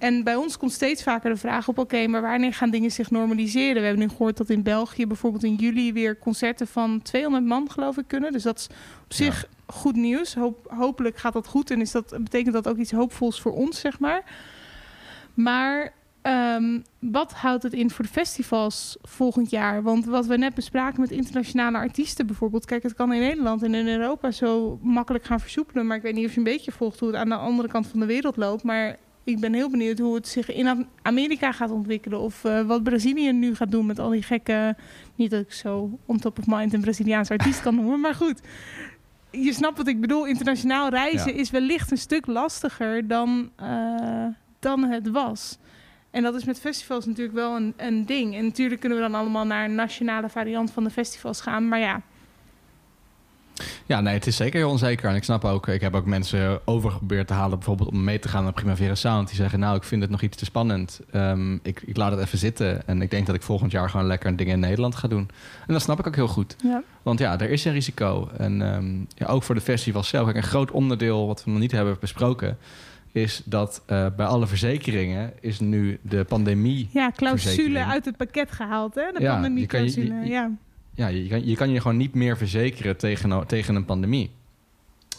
[0.00, 3.10] En bij ons komt steeds vaker de vraag op: oké, maar wanneer gaan dingen zich
[3.10, 3.74] normaliseren?
[3.74, 7.70] We hebben nu gehoord dat in België bijvoorbeeld in juli weer concerten van 200 man,
[7.70, 8.32] geloof ik, kunnen.
[8.32, 8.66] Dus dat is
[9.04, 10.36] op zich goed nieuws.
[10.68, 13.98] Hopelijk gaat dat goed en is dat, betekent dat ook iets hoopvols voor ons, zeg
[13.98, 14.24] maar.
[15.34, 19.82] Maar um, wat houdt het in voor de festivals volgend jaar?
[19.82, 22.64] Want wat we net bespraken met internationale artiesten bijvoorbeeld.
[22.64, 25.86] Kijk, het kan in Nederland en in Europa zo makkelijk gaan versoepelen.
[25.86, 27.86] Maar ik weet niet of je een beetje volgt hoe het aan de andere kant
[27.86, 28.62] van de wereld loopt.
[28.62, 32.20] Maar ik ben heel benieuwd hoe het zich in Amerika gaat ontwikkelen.
[32.20, 34.76] Of uh, wat Brazilië nu gaat doen met al die gekke...
[35.14, 38.40] Niet dat ik zo on top of mind een Braziliaans artiest kan noemen, maar goed
[39.30, 40.26] je snapt wat ik bedoel.
[40.26, 44.26] Internationaal reizen is wellicht een stuk lastiger dan, uh,
[44.58, 45.58] dan het was.
[46.10, 48.34] En dat is met festivals natuurlijk wel een, een ding.
[48.34, 51.68] En natuurlijk kunnen we dan allemaal naar een nationale variant van de festivals gaan.
[51.68, 52.02] Maar ja,
[53.86, 55.08] ja, nee, het is zeker heel onzeker.
[55.08, 58.18] En ik snap ook, ik heb ook mensen over geprobeerd te halen, bijvoorbeeld om mee
[58.18, 59.28] te gaan naar Primavera Sound.
[59.28, 61.00] Die zeggen, nou, ik vind het nog iets te spannend.
[61.14, 62.86] Um, ik, ik, laat het even zitten.
[62.86, 65.28] En ik denk dat ik volgend jaar gewoon lekker dingen in Nederland ga doen.
[65.66, 66.56] En dat snap ik ook heel goed.
[66.62, 66.82] Ja.
[67.02, 68.28] Want ja, er is een risico.
[68.36, 70.24] En um, ja, ook voor de festival zelf.
[70.24, 72.58] Kijk, een groot onderdeel wat we nog niet hebben besproken
[73.12, 76.88] is dat uh, bij alle verzekeringen is nu de pandemie.
[76.92, 79.12] Ja, clausule uit het pakket gehaald, hè?
[79.12, 80.14] De ja, pandemie-clausule.
[80.24, 80.50] Ja
[81.00, 84.30] ja, je, kan, je kan je gewoon niet meer verzekeren tegen, tegen een pandemie.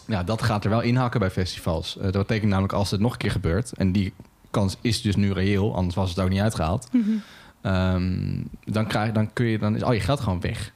[0.06, 1.96] Ja, dat gaat er wel inhakken bij festivals.
[1.96, 3.72] Uh, dat betekent namelijk als het nog een keer gebeurt...
[3.72, 4.12] en die
[4.50, 6.88] kans is dus nu reëel, anders was het ook niet uitgehaald...
[6.92, 7.10] Mhm.
[7.60, 10.72] Ehm, dan, krijg, dan, kun je, dan is al je geld gewoon weg.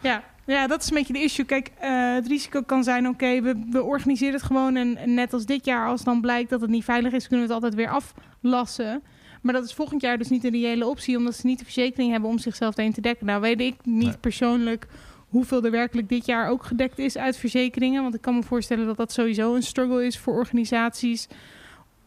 [0.00, 1.44] Ja, ja, dat is een beetje de issue.
[1.44, 4.76] Kijk, uh, het risico kan zijn, oké, we, we organiseren het gewoon...
[4.76, 7.28] En, net als dit jaar, als dan blijkt dat het niet veilig is...
[7.28, 8.02] kunnen we het altijd weer
[8.42, 9.02] aflassen...
[9.42, 12.10] Maar dat is volgend jaar dus niet een reële optie, omdat ze niet de verzekering
[12.10, 13.26] hebben om zichzelf heen te dekken.
[13.26, 14.86] Nou, weet ik niet persoonlijk
[15.28, 18.02] hoeveel er werkelijk dit jaar ook gedekt is uit verzekeringen.
[18.02, 21.28] Want ik kan me voorstellen dat dat sowieso een struggle is voor organisaties.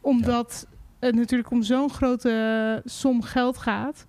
[0.01, 0.67] Omdat
[0.99, 4.05] het natuurlijk om zo'n grote som geld gaat.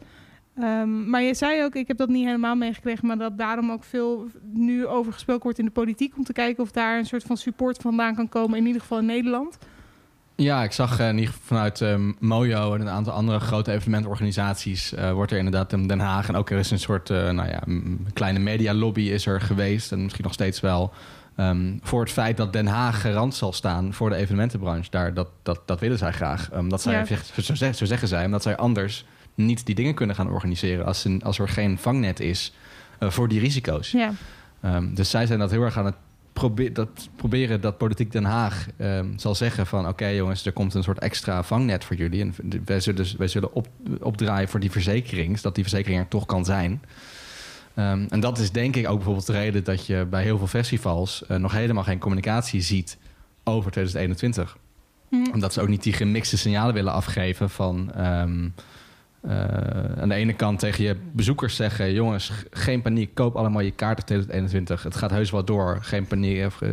[0.58, 3.84] Um, maar je zei ook, ik heb dat niet helemaal meegekregen, maar dat daarom ook
[3.84, 6.16] veel nu over gesproken wordt in de politiek.
[6.16, 8.98] Om te kijken of daar een soort van support vandaan kan komen, in ieder geval
[8.98, 9.58] in Nederland.
[10.36, 14.92] Ja, ik zag uh, vanuit um, Mojo en een aantal andere grote evenementorganisaties...
[14.92, 16.28] Uh, wordt er inderdaad in Den Haag...
[16.28, 17.62] en ook er is een soort uh, nou ja,
[18.12, 19.92] kleine medialobby is er geweest...
[19.92, 20.92] en misschien nog steeds wel...
[21.36, 24.90] Um, voor het feit dat Den Haag garant zal staan voor de evenementenbranche.
[24.90, 26.50] Daar, dat, dat, dat willen zij graag.
[26.54, 27.16] Um, dat zij, ja.
[27.42, 30.86] zo, zeg, zo, zeggen zij, omdat zij anders niet die dingen kunnen gaan organiseren...
[30.86, 32.54] als, een, als er geen vangnet is
[33.00, 33.90] voor die risico's.
[33.90, 34.10] Ja.
[34.64, 35.94] Um, dus zij zijn dat heel erg aan het
[36.32, 39.88] probeer, dat, proberen dat politiek Den Haag um, zal zeggen van...
[39.88, 42.20] oké jongens, er komt een soort extra vangnet voor jullie...
[42.20, 43.68] en wij zullen, wij zullen op,
[44.00, 45.36] opdraaien voor die verzekering...
[45.36, 46.82] zodat die verzekering er toch kan zijn...
[47.76, 50.46] Um, en dat is denk ik ook bijvoorbeeld de reden dat je bij heel veel
[50.46, 51.22] festivals...
[51.28, 52.98] Uh, nog helemaal geen communicatie ziet
[53.44, 54.56] over 2021.
[55.08, 55.26] Mm.
[55.32, 57.92] Omdat ze ook niet die gemixte signalen willen afgeven van...
[57.98, 58.54] Um,
[59.22, 61.92] eh, aan de ene kant tegen je bezoekers zeggen...
[61.92, 64.82] jongens, geen paniek, koop allemaal je kaarten 2021.
[64.82, 66.46] Het gaat heus wel door, geen paniek.
[66.46, 66.70] of, eh,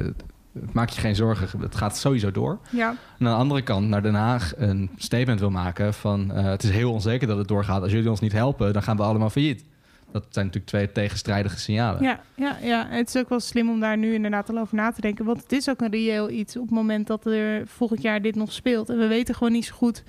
[0.72, 2.60] maak je geen zorgen, het gaat sowieso door.
[2.70, 6.32] Ja, En aan de andere kant naar Den Haag een statement wil maken van...
[6.34, 7.82] eh, het is heel onzeker dat het doorgaat.
[7.82, 9.64] Als jullie ons niet helpen, dan gaan we allemaal failliet.
[10.12, 12.04] Dat zijn natuurlijk twee tegenstrijdige signalen.
[12.04, 12.88] ja, ja, ja.
[12.90, 15.26] Het is ook wel slim om daar nu inderdaad al over na te denken.
[15.26, 18.36] Want het is ook een reëel iets op het moment dat er volgend jaar dit
[18.36, 18.90] nog speelt.
[18.90, 20.04] En we weten gewoon niet zo goed.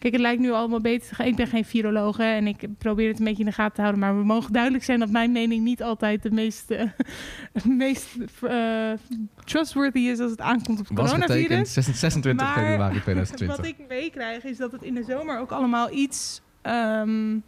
[0.00, 1.26] Kijk, het lijkt nu allemaal beter te gaan.
[1.26, 3.80] Ik ben geen viroloog hè, en ik probeer het een beetje in de gaten te
[3.80, 4.00] houden.
[4.00, 6.86] Maar we mogen duidelijk zijn dat mijn mening niet altijd de meest, eh,
[7.64, 8.06] meest
[8.42, 8.90] eh,
[9.44, 11.98] trustworthy is als het aankomt op het Was getekend coronavirus.
[11.98, 13.56] 26 Maar februari 2020.
[13.56, 17.38] Wat ik meekrijg is dat het in de zomer ook allemaal iets ehm,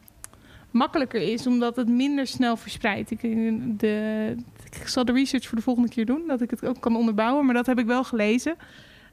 [0.70, 3.10] makkelijker is, omdat het minder snel verspreidt.
[3.10, 3.20] Ik,
[3.78, 4.36] de,
[4.80, 7.44] ik zal de research voor de volgende keer doen, dat ik het ook kan onderbouwen,
[7.44, 8.56] maar dat heb ik wel gelezen.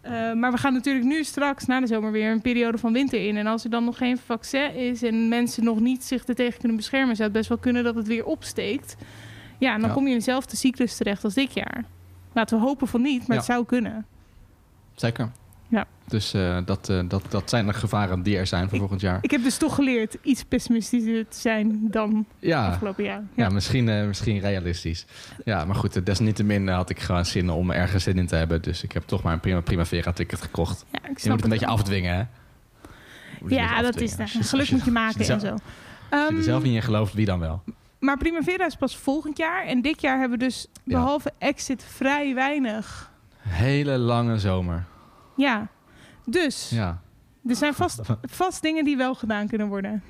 [0.10, 3.28] Eh, maar we gaan natuurlijk nu straks na de zomer weer een periode van winter
[3.28, 3.38] in.
[3.38, 6.60] En als er dan nog geen vaccin is en mensen nog niet zich er tegen
[6.60, 8.96] kunnen beschermen, zou het best wel kunnen dat het weer opsteekt.
[9.58, 9.96] Ja, en dan Ja.
[9.96, 11.84] kom je in dezelfde cyclus terecht als dit jaar.
[12.34, 13.36] Laten we hopen van niet, maar Ja.
[13.36, 14.06] het zou kunnen.
[14.96, 15.32] Zeker.
[15.72, 15.86] Ja.
[16.08, 19.18] Dus eh, dat, eh, dat, dat zijn de gevaren die er zijn voor volgend jaar.
[19.22, 23.24] Ik heb dus toch geleerd iets pessimistischer te zijn dan Ja, afgelopen jaar.
[23.34, 25.06] ja misschien, eh, misschien realistisch.
[25.46, 28.62] Ja, maar goed, desalniettemin eh, had ik gewoon zin om ergens zin in te hebben.
[28.62, 30.86] Dus ik heb toch maar een prima Primavera ticket gekocht.
[30.92, 31.76] Ja, ik Je moet snap het een beetje wel.
[31.76, 32.20] afdwingen, hè?
[32.20, 32.26] Je
[33.44, 34.20] een Ja, dat afdwingen.
[34.26, 35.52] is als Geluk moet je maken als en je zo.
[35.52, 35.62] Als
[36.10, 37.62] je er Ehm, zelf niet in gelooft, wie dan wel?
[38.00, 39.66] maar Primavera is pas volgend jaar.
[39.66, 43.12] En dit jaar hebben we dus behalve exit vrij weinig.
[43.40, 44.86] Hele lange zomer.
[45.40, 45.68] Ja.
[46.26, 47.02] Dus Ja.
[47.48, 48.00] er zijn vast,
[48.42, 50.04] vast dingen die wel gedaan kunnen worden.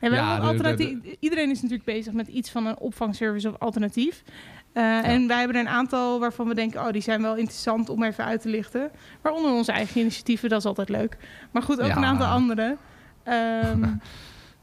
[0.00, 0.98] En we Ja, hebben alternatief.
[1.20, 4.22] Iedereen is natuurlijk bezig met iets van een opvangservice of alternatief.
[4.72, 7.88] Eh, En wij hebben er een aantal waarvan we denken, oh, die zijn wel interessant
[7.88, 8.90] om even uit te lichten.
[9.22, 11.16] Waaronder onze eigen initiatieven, dat is altijd leuk.
[11.50, 11.96] Maar goed, ook Ja.
[11.96, 12.76] een aantal andere.
[13.22, 13.82] Ehm,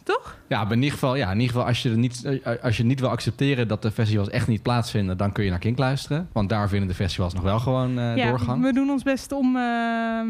[0.06, 0.38] toch?
[0.48, 2.84] Ja, maar in ieder geval, ja, in ieder geval als, je er niet, als je
[2.86, 6.30] niet wil accepteren dat de festivals echt niet plaatsvinden, dan kun je naar Kink luisteren.
[6.32, 8.62] Want daar vinden de festivals nog wel gewoon eh, ja, doorgang.
[8.64, 10.28] we doen ons best om, ehm,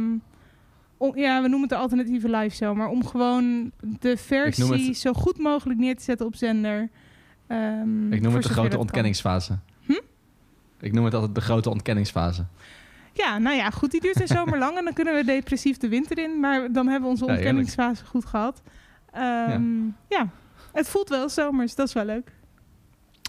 [0.98, 1.18] om...
[1.18, 2.76] Ja, we noemen het de alternatieve live show.
[2.78, 6.90] Maar om gewoon de versie het- zo goed mogelijk neer te zetten op zender.
[7.48, 9.58] Ehm, Ik noem het de grote ontkenningsfase.
[9.86, 10.00] Hm?
[10.80, 12.46] Ik noem het altijd de grote ontkenningsfase.
[13.14, 13.92] Ja, nou ja, goed.
[13.92, 16.40] Die duurt een zomer lang en dan kunnen we depressief de winter in.
[16.40, 18.62] Maar dan hebben we onze ontkenningsfase goed gehad.
[19.16, 20.30] Ehm, ja.
[20.72, 21.76] het voelt wel zomers.
[21.76, 22.32] Dat is wel leuk.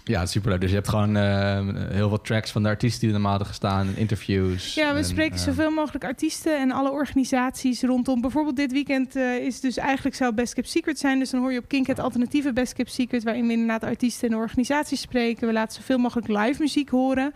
[0.07, 0.61] Ja, superleuk.
[0.61, 1.59] Dus je hebt gewoon eh,
[1.91, 4.73] heel veel tracks van de artiesten die er normaal hadden gestaan, en interviews.
[4.73, 8.21] Ja, we en, spreken eh, zoveel mogelijk artiesten en alle organisaties rondom.
[8.21, 11.19] Bijvoorbeeld dit weekend eh, is dus eigenlijk zou Best Kept Secret zijn.
[11.19, 13.23] Dus dan hoor je op Kink het alternatieve Best Kept Secret...
[13.23, 15.47] waarin we inderdaad artiesten en organisaties spreken.
[15.47, 17.33] We laten zoveel mogelijk live muziek horen.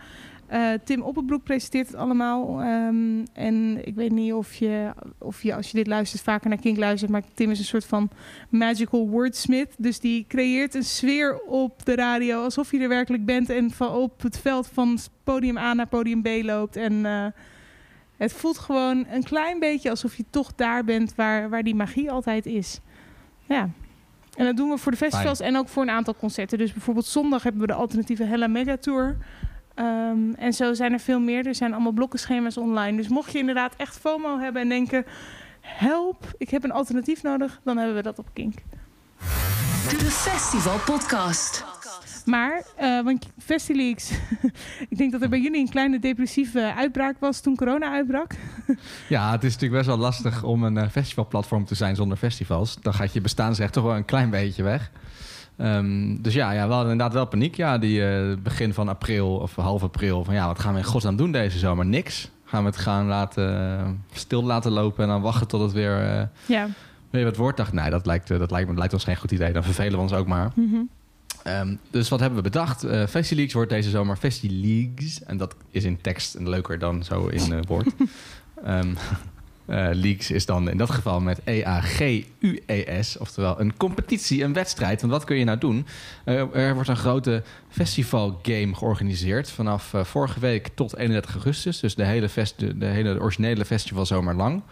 [0.52, 2.60] Eh, Tim Oppenbroek presenteert het allemaal.
[2.60, 6.58] Ehm, en ik weet niet of je, of je, als je dit luistert, vaker naar
[6.58, 7.10] Kink luistert...
[7.10, 8.10] maar Tim is een soort van
[8.48, 9.74] magical wordsmith.
[9.78, 12.42] Dus die creëert een sfeer op de radio...
[12.42, 16.22] alsof je er werkelijk bent en van op het veld van podium A naar podium
[16.22, 16.76] B loopt...
[16.76, 17.06] en...
[17.06, 17.26] eh,
[18.16, 22.10] het voelt gewoon een klein beetje alsof je toch daar bent waar, waar die magie
[22.10, 22.80] altijd is.
[23.48, 23.68] Ja.
[24.36, 26.58] En dat doen we voor de festivals en ook voor een aantal concerten.
[26.58, 29.16] Dus bijvoorbeeld zondag hebben we de alternatieve Hella Mega Tour.
[29.74, 31.46] Ehm, en zo zijn er veel meer.
[31.46, 32.96] Er zijn allemaal blokkenschema's online.
[32.96, 35.04] Dus mocht je inderdaad echt FOMO hebben en denken...
[35.60, 38.54] help, ik heb een alternatief nodig, dan hebben we dat op Kink.
[39.88, 41.64] De Festival Podcast.
[42.24, 44.10] Maar, eh want Festileaks,
[44.88, 48.34] ik denk dat er bij jullie een kleine depressieve uitbraak was toen corona uitbrak.
[49.08, 52.76] Ja, het is natuurlijk best wel lastig om een eh, festivalplatform te zijn zonder festivals.
[52.80, 54.90] Dan gaat je bestaansrecht toch wel een klein beetje weg.
[55.62, 57.54] Ehm, dus ja, ja, we hadden inderdaad wel paniek.
[57.56, 60.24] Ja, die eh, begin van april of half april.
[60.24, 61.86] Van ja, wat gaan we in godsnaam doen deze zomer?
[61.86, 62.30] Niks.
[62.44, 65.98] Gaan we het gaan laten, eh, stil laten lopen en dan wachten tot het weer,
[66.04, 66.68] eh, Ja.
[67.10, 67.56] weer wat wordt?
[67.56, 69.52] Dacht, nee, dat lijkt, dat, lijkt, me- lijkt ons geen goed idee.
[69.52, 70.50] Dan vervelen we ons ook maar.
[70.54, 70.76] Mhm.
[71.42, 72.84] Ehm, dus wat hebben we bedacht?
[72.84, 75.22] Eh FestiLeaks wordt deze zomer FestiLeagues.
[75.24, 77.86] En dat is in tekst leuker dan zo in woord.
[78.64, 78.94] Ehm
[79.72, 83.18] eh, leagues is dan in dat geval met E-A-G-U-E-S.
[83.18, 85.00] Oftewel een competitie, een wedstrijd.
[85.00, 85.86] Want wat kun je nou doen?
[86.24, 89.50] Eh, er wordt een grote festivalgame georganiseerd.
[89.50, 91.80] Vanaf eh, vorige week tot 31 augustus.
[91.80, 94.62] Dus de hele, de, originele festivalzomer lang.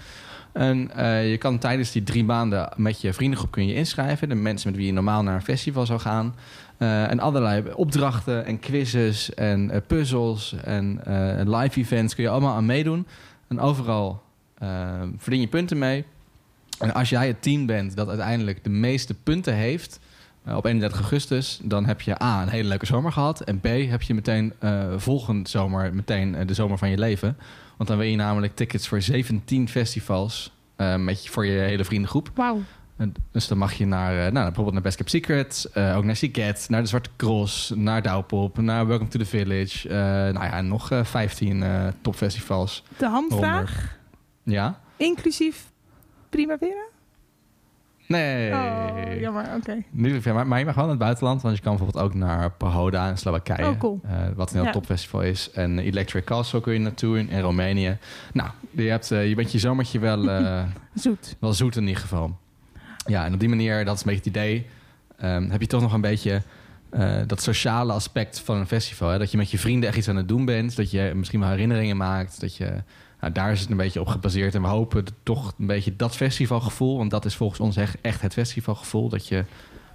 [0.53, 0.91] En
[1.29, 4.29] je kan tijdens die drie maanden met je vriendengroep kun je inschrijven.
[4.29, 6.35] De mensen met wie je normaal naar een festival zou gaan.
[6.79, 11.01] En allerlei opdrachten en quizzes en puzzels en
[11.47, 13.07] live events kun je allemaal aan meedoen.
[13.49, 14.23] En overal
[14.61, 16.05] eh, verdien je punten mee.
[16.79, 20.01] En als jij het team bent dat uiteindelijk de meeste punten heeft
[20.44, 23.40] eh, op 31 augustus, dan heb je A, een hele leuke zomer gehad.
[23.40, 27.37] En B, heb je meteen eh volgend zomer meteen eh, de zomer van je leven.
[27.77, 30.53] Want dan win je namelijk tickets voor 17 festivals
[30.99, 32.31] met je, voor je hele vriendengroep.
[32.35, 32.61] Wauw.
[33.33, 36.83] Dus dan mag je naar, nou, bijvoorbeeld naar Best Kept Secret, ook naar Seagate, naar
[36.83, 39.88] de Zwarte Cross, naar Douwpop, naar Welcome to the Village.
[40.33, 42.83] nou ja, nog eh 15 eh, topfestivals.
[42.96, 43.99] De hamvraag,
[44.42, 44.81] Ja?
[44.96, 45.70] inclusief
[46.29, 46.83] Primavera?
[48.07, 48.53] Nee.
[48.53, 49.83] Oh, jammer, oké.
[50.33, 53.09] Maar, maar je mag wel naar het buitenland, want je kan bijvoorbeeld ook naar Pahoda
[53.09, 53.68] in Slowakije.
[53.68, 54.00] Oh, cool.
[54.05, 54.70] eh, wat een heel Ja.
[54.72, 55.50] topfestival is.
[55.50, 57.96] En Electric Castle kun je naartoe in, in Roemenië.
[58.33, 60.62] Nou, je, hebt, eh, je bent je zomertje wel, eh,
[60.94, 61.37] Zoet.
[61.38, 62.37] wel zoet in ieder geval.
[63.07, 64.66] Ja, en op die manier, dat is een beetje het idee,
[65.18, 66.42] ehm, heb je toch nog een beetje
[67.26, 69.09] dat sociale aspect van een festival.
[69.11, 69.18] Hè?
[69.18, 70.76] Dat je met je vrienden echt iets aan het doen bent.
[70.76, 72.40] Dat je misschien wel herinneringen maakt.
[72.40, 72.83] Dat je,
[73.20, 74.54] nou, daar is het een beetje op gebaseerd.
[74.54, 78.22] En we hopen toch een beetje dat festivalgevoel, want dat is volgens ons echt, echt
[78.22, 79.09] het festivalgevoel.
[79.09, 79.44] Dat je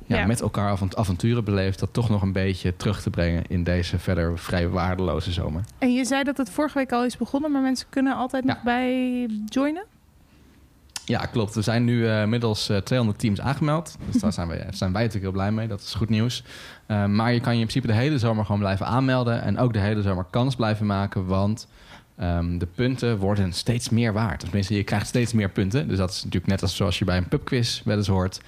[0.07, 0.25] ja, Ja.
[0.25, 1.79] met elkaar avont- avonturen beleeft.
[1.79, 5.61] Dat toch nog een beetje terug te brengen in deze verder vrij waardeloze zomer.
[5.77, 8.53] En je zei dat het vorige week al is begonnen, maar mensen kunnen altijd Ja.
[8.53, 9.83] nog bij joinen?
[11.05, 11.55] Ja, klopt.
[11.55, 13.95] We zijn nu eh inmiddels eh, 200 teams aangemeld.
[14.11, 15.67] Dus daar zijn, we, zijn wij natuurlijk heel blij mee.
[15.67, 16.43] Dat is goed nieuws.
[16.85, 19.41] Eh, maar je kan je in principe de hele zomer gewoon blijven aanmelden.
[19.41, 21.25] En ook de hele zomer kans blijven maken.
[21.25, 21.67] Want
[22.15, 24.39] ehm, de punten worden steeds meer waard.
[24.39, 25.87] Tenminste, je krijgt steeds meer punten.
[25.87, 28.41] Dus dat is natuurlijk net als zoals je bij een pubquiz wel eens hoort.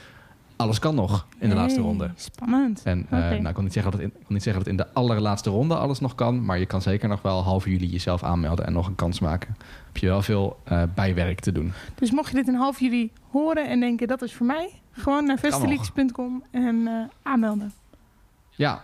[0.55, 2.11] Alles kan nog in de laatste ronde.
[2.15, 2.81] Spannend.
[2.83, 3.29] En eh, Oké.
[3.29, 5.49] nou, ik, wil niet zeggen dat in, ik wil niet zeggen dat in de allerlaatste
[5.49, 6.45] ronde alles nog kan.
[6.45, 9.55] Maar je kan zeker nog wel half juli jezelf aanmelden en nog een kans maken.
[9.85, 11.71] Heb je wel veel eh, bijwerk te doen.
[11.95, 15.25] Dus mocht je dit in half juli horen en denken dat is voor mij, gewoon
[15.25, 17.73] naar Kan festileaks.com en eh, aanmelden.
[18.49, 18.81] Ja,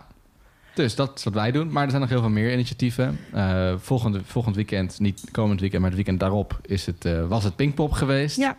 [0.74, 1.72] dus dat is wat wij doen.
[1.72, 3.18] Maar er zijn nog heel veel meer initiatieven.
[3.32, 7.44] Eh, volgende, volgend weekend, niet komend weekend, maar het weekend daarop is het, eh, was
[7.44, 8.36] het Pinkpop geweest.
[8.36, 8.56] Ja,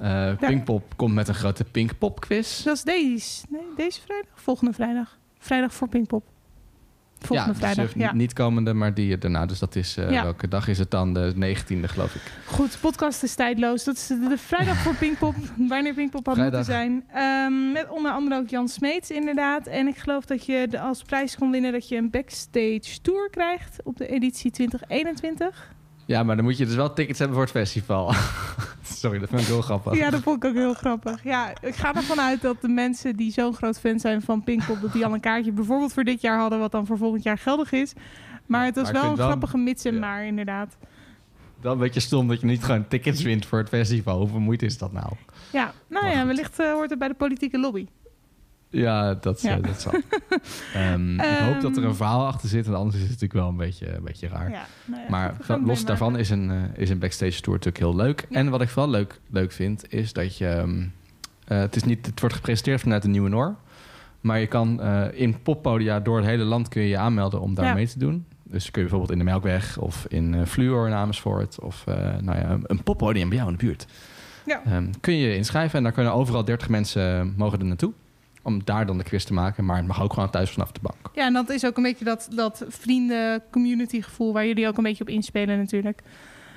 [0.00, 2.62] Eh, Pinkpop komt met een grote Pinkpop quiz.
[2.62, 4.30] dat is deze, nee, deze vrijdag?
[4.34, 5.18] Volgende vrijdag.
[5.38, 6.24] Vrijdag voor Pinkpop.
[7.26, 8.14] Volgende ja, vrijdag, dus, ja.
[8.14, 9.46] Niet komende, maar die daarna.
[9.46, 10.22] Dus dat is, Ja.
[10.22, 11.14] welke dag is het dan?
[11.14, 12.22] De 19e geloof ik.
[12.44, 13.84] Goed, podcast is tijdloos.
[13.84, 15.34] Dat is de, de vrijdag voor Pinkpop.
[15.68, 16.58] Wanneer Pinkpop had Vrijdag.
[16.58, 17.04] moeten zijn.
[17.12, 19.66] Ehm, met onder andere ook Jan Smeets inderdaad.
[19.66, 23.30] En ik geloof dat je de, als prijs kon winnen dat je een backstage tour
[23.30, 25.74] krijgt op de editie 2021.
[26.06, 28.12] Ja, maar dan moet je dus wel tickets hebben voor het festival.
[28.82, 29.96] Sorry, dat vind ik heel grappig.
[29.96, 31.24] Ja, dat vond ik ook heel grappig.
[31.24, 34.80] Ja, ik ga ervan uit dat de mensen die zo'n groot fan zijn van Pinkpop...
[34.80, 36.58] dat die al een kaartje bijvoorbeeld voor dit jaar hadden...
[36.58, 37.92] wat dan voor volgend jaar geldig is.
[38.46, 40.00] Maar het was Maar wel een grappige mits en ja.
[40.00, 40.76] maar, inderdaad.
[41.60, 44.18] Dan een beetje stom dat je niet gewoon tickets wint voor het festival.
[44.18, 45.12] Hoeveel moeite is dat nou?
[45.52, 47.86] Ja, nou Maar ja, wellicht eh, hoort het bij de politieke lobby.
[48.70, 49.56] Ja, dat, Ja.
[49.56, 49.92] eh, dat zal.
[50.74, 51.86] Ehm, ik hoop dat er Ehm.
[51.88, 54.50] een verhaal achter zit, want anders is het natuurlijk wel een beetje, een beetje raar.
[54.50, 57.96] Ja, nou ja, maar los daarvan is een, eh, is een backstage tour natuurlijk heel
[57.96, 58.26] leuk.
[58.30, 60.46] En wat ik vooral leuk, leuk vind, is dat je...
[60.48, 60.82] ehm,
[61.46, 63.54] eh, het, is niet, het wordt gepresenteerd vanuit de Nieuwe Noor.
[64.20, 67.74] Maar je kan in poppodia door het hele land kun je je aanmelden om daar
[67.74, 68.24] mee te doen.
[68.42, 71.60] Dus kun je bijvoorbeeld in de Melkweg of in Fluor in Amersfoort...
[71.60, 71.84] of
[72.20, 73.86] nou ja, een- poppodium bij jou in de buurt.
[74.46, 74.62] Ja.
[74.64, 77.92] Ehm, kun je je inschrijven en daar kunnen overal 30 mensen mogen er naartoe.
[78.46, 79.64] Om daar dan de quiz te maken.
[79.64, 81.14] Maar het mag ook gewoon thuis vanaf de bank.
[81.14, 84.32] Ja, en dat is ook een beetje dat, dat vrienden-community gevoel...
[84.32, 86.02] waar jullie ook een beetje op inspelen natuurlijk.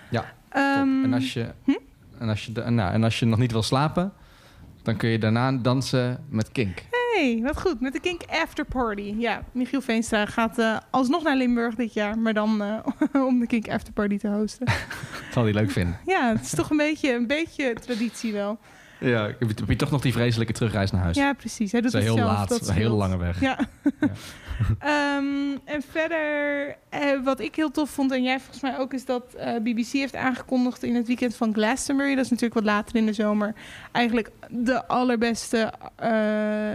[0.09, 1.71] Ja, Ehm, en, als je, hm?
[2.19, 4.13] en, als je, nou, en als je nog niet wil slapen,
[4.81, 6.83] dan kun je daarna dansen met Kink.
[6.91, 7.79] hey, wat goed.
[7.79, 9.15] Met de Kink After Party.
[9.17, 12.17] Ja, Michiel Veenstra gaat eh, alsnog naar Limburg dit jaar...
[12.17, 12.77] maar dan eh,
[13.27, 14.65] om de Kink After Party te hosten.
[15.25, 15.99] Dat zal hij leuk vinden.
[16.05, 18.59] ja, het is toch een beetje, een beetje traditie wel.
[18.99, 21.17] Ja, heb je, toch nog die vreselijke terugreis naar huis.
[21.17, 21.71] Ja, precies.
[21.71, 22.37] Hij doet dat is het heel zelf.
[22.37, 22.99] laat, dat een hele scheelt.
[22.99, 23.41] lange weg.
[23.41, 23.59] Ja.
[23.99, 24.07] Ja.
[24.79, 29.05] Ehm, en verder, eh, wat ik heel tof vond, en jij volgens mij ook, is
[29.05, 32.95] dat eh, BBC heeft aangekondigd in het weekend van Glastonbury, dat is natuurlijk wat later
[32.95, 33.53] in de zomer,
[33.91, 36.11] eigenlijk de allerbeste eh,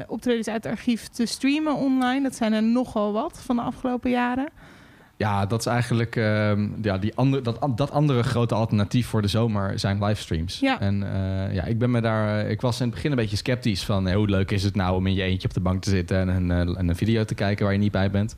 [0.06, 2.22] optredens uit het archief te streamen online.
[2.22, 4.48] Dat zijn er nogal wat van de afgelopen jaren.
[5.16, 9.28] Ja, dat is eigenlijk ehm, ja, die andere, dat, dat andere grote alternatief voor de
[9.28, 10.58] zomer zijn livestreams.
[10.60, 10.80] Ja.
[10.80, 12.38] En eh, ja, ik ben me daar.
[12.44, 14.74] eh, Ik was in het begin een beetje sceptisch van eh, hoe leuk is het
[14.74, 17.24] nou om in je eentje op de bank te zitten en een, en een video
[17.24, 18.36] te kijken waar je niet bij bent.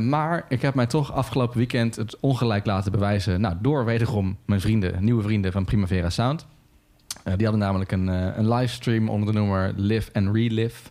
[0.00, 3.40] Maar ik heb mij toch afgelopen weekend het ongelijk laten bewijzen.
[3.40, 6.46] Nou, door wederom mijn vrienden, nieuwe vrienden van Primavera Sound.
[7.22, 10.90] Die hadden namelijk een, een livestream onder de noemer Live and Relive.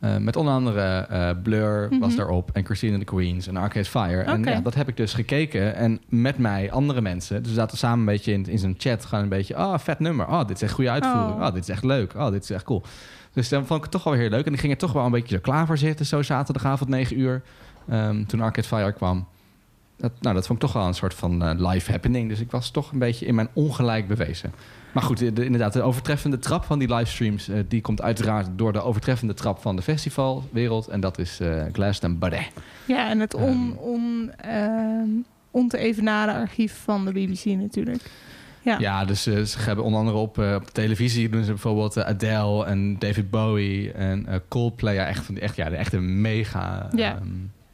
[0.00, 2.16] Eh, met onder andere eh, Blur was Mhm.
[2.16, 4.22] daarop en Christine and the Queens en Arcade Fire.
[4.22, 7.38] En ja, dat heb ik dus gekeken en met mij andere mensen.
[7.42, 9.56] Dus we zaten samen een beetje in, in zo'n chat gewoon een beetje...
[9.56, 10.26] Oh, vet nummer.
[10.26, 11.34] Oh, dit is echt goede uitvoering.
[11.40, 11.46] Oh.
[11.46, 11.52] Oh.
[11.52, 12.14] dit is echt leuk.
[12.16, 12.82] Oh, dit is echt cool.
[13.32, 14.46] Dus dan vond ik het toch wel heel leuk.
[14.46, 16.06] En ik ging er toch wel een beetje zo klaar voor zitten.
[16.06, 17.42] Zo zaterdagavond 9 uur.
[17.88, 19.26] ehm, toen Arcade Fire kwam.
[19.98, 22.28] Dat, nou, dat vond ik toch wel een soort van eh, live happening.
[22.28, 24.52] Dus ik was toch een beetje in mijn ongelijk bewezen.
[24.92, 27.48] Maar goed, de, de- inderdaad, de overtreffende trap van die livestreams...
[27.48, 30.88] eh, die komt uiteraard door de overtreffende trap van de festivalwereld.
[30.88, 32.46] En dat is eh Glastonbury.
[32.84, 33.42] Ja, en het on,
[33.76, 33.88] Ehm.
[33.88, 35.08] on, ehm,
[35.50, 38.10] on te evenaren archief van de BBC natuurlijk.
[38.62, 38.78] Ja.
[38.78, 42.98] Ja, dus ze hebben onder andere op, op de televisie doen ze bijvoorbeeld Adele en
[42.98, 44.94] David Bowie en Coldplay.
[44.94, 47.14] Ja, echt, van die- echt, ja, de echte mega, Ja.
[47.14, 47.26] ehm,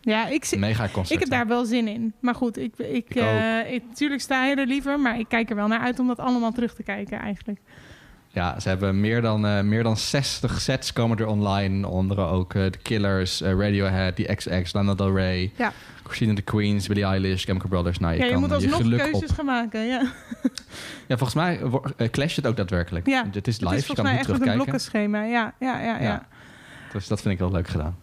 [0.06, 1.10] Ja, ik, zie- mega concert.
[1.10, 2.12] ik heb daar wel zin in.
[2.20, 5.50] Maar goed, ik, ik, Ik eh, ik, natuurlijk sta je er liever, maar ik kijk
[5.50, 7.60] er wel naar uit om dat allemaal terug te kijken eigenlijk.
[8.28, 11.88] Ja, ze hebben meer dan, eh, meer dan 60 sets komen er online.
[11.88, 15.72] Onder ook eh, The Killers, eh, Radiohead, The XX, Lana Del Rey, Ja.
[16.02, 17.98] Christine and the Queens, Billie Eilish, Chemical Brothers.
[17.98, 19.34] Nou, je ja, je kan moet je alsnog geluk keuzes op.
[19.36, 19.80] gaan maken.
[19.86, 20.02] Ja.
[21.06, 21.60] Ja, volgens mij
[21.96, 23.06] eh, clasht het ook daadwerkelijk.
[23.06, 25.22] Ja, Het is live, het is je volgens kan mij echt met een blokkenschema.
[25.24, 25.94] Ja, ja, ja.
[25.96, 26.02] ja.
[26.02, 26.26] Ja.
[26.92, 27.96] Dus dat vind ik wel leuk gedaan.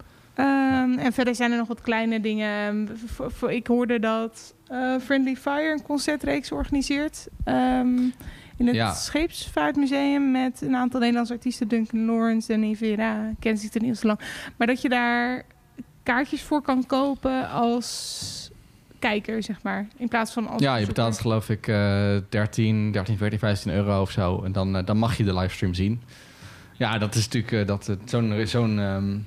[0.45, 2.89] Ehm, En verder zijn er nog wat kleine dingen.
[3.05, 7.27] V- v- Ik hoorde dat eh, Friendly Fire een concertreeks organiseert.
[7.43, 7.97] ehm,
[8.57, 8.93] in het Ja.
[8.93, 11.67] Scheepsvaartmuseum met een aantal Nederlandse artiesten.
[11.67, 14.19] Duncan Lawrence, Danny Vera, Kensington Niels Lang.
[14.57, 15.43] Maar dat je daar
[16.03, 18.51] kaartjes voor kan kopen als
[18.99, 19.87] kijker, zeg maar.
[19.97, 24.01] In plaats van als Ja, je betaalt geloof ik eh 13, 13, 14, 15 euro
[24.01, 24.41] of zo.
[24.43, 26.01] En dan, eh, dan mag je de livestream zien.
[26.73, 27.53] Ja, dat is natuurlijk...
[27.53, 29.17] eh, dat, zo'n zo'n ehm,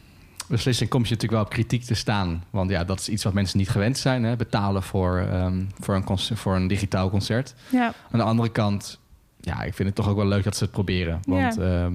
[0.48, 2.44] beslissing komt je natuurlijk wel op kritiek te staan.
[2.50, 4.24] Want ja, dat is iets wat mensen niet gewend zijn.
[4.24, 4.36] Hè?
[4.36, 7.54] Betalen voor, ehm, voor, een concert, voor een digitaal concert.
[7.70, 9.00] Ja, Aan de andere kant,
[9.40, 11.20] ja, ik vind het toch ook wel leuk dat ze het proberen.
[11.26, 11.90] Want ja,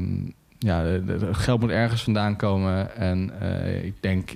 [0.59, 2.95] ja de- de- het geld moet ergens vandaan komen.
[2.95, 4.31] En eh, ik, denk,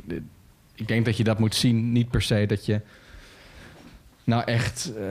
[0.76, 1.92] ik denk dat je dat moet zien.
[1.92, 2.82] Niet per se dat je
[4.24, 5.04] nou echt eh,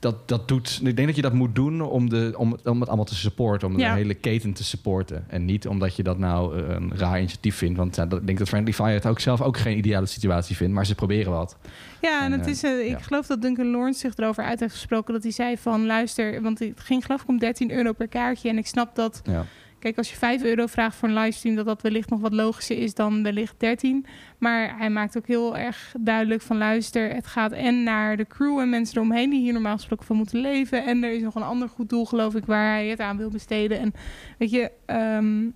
[0.00, 0.80] dat, dat doet.
[0.84, 3.14] Ik denk dat je dat moet doen om, de, om, het- om het allemaal te
[3.14, 3.68] supporten.
[3.68, 3.90] Om Ja.
[3.92, 5.24] de hele keten te supporten.
[5.28, 7.76] En niet omdat je dat nou eh, een raar initiatief vindt.
[7.78, 10.56] Want ja, dat, ik denk dat Friendly Fire het ook zelf ook geen ideale situatie
[10.56, 10.74] vindt.
[10.74, 11.56] Maar ze proberen wat.
[12.00, 12.98] Ja, en En, het eh, is, eh, ik ja.
[12.98, 15.14] geloof dat Duncan Lawrence zich erover uit heeft gesproken.
[15.14, 18.48] Dat hij zei van luister, want het ging geloof ik om 13 euro per kaartje.
[18.48, 19.44] En ik snap dat, Ja.
[19.80, 22.78] Kijk als je 5 euro vraagt voor een livestream, dat dat wellicht nog wat logischer
[22.78, 24.06] is dan wellicht 13.
[24.38, 28.58] Maar hij maakt ook heel erg duidelijk van luister, het gaat en naar de crew
[28.58, 30.84] en mensen eromheen die hier normaal gesproken van moeten leven.
[30.84, 33.30] En er is nog een ander goed doel geloof ik waar hij het aan wil
[33.30, 33.78] besteden.
[33.78, 33.92] En
[34.38, 35.48] weet je, ehm,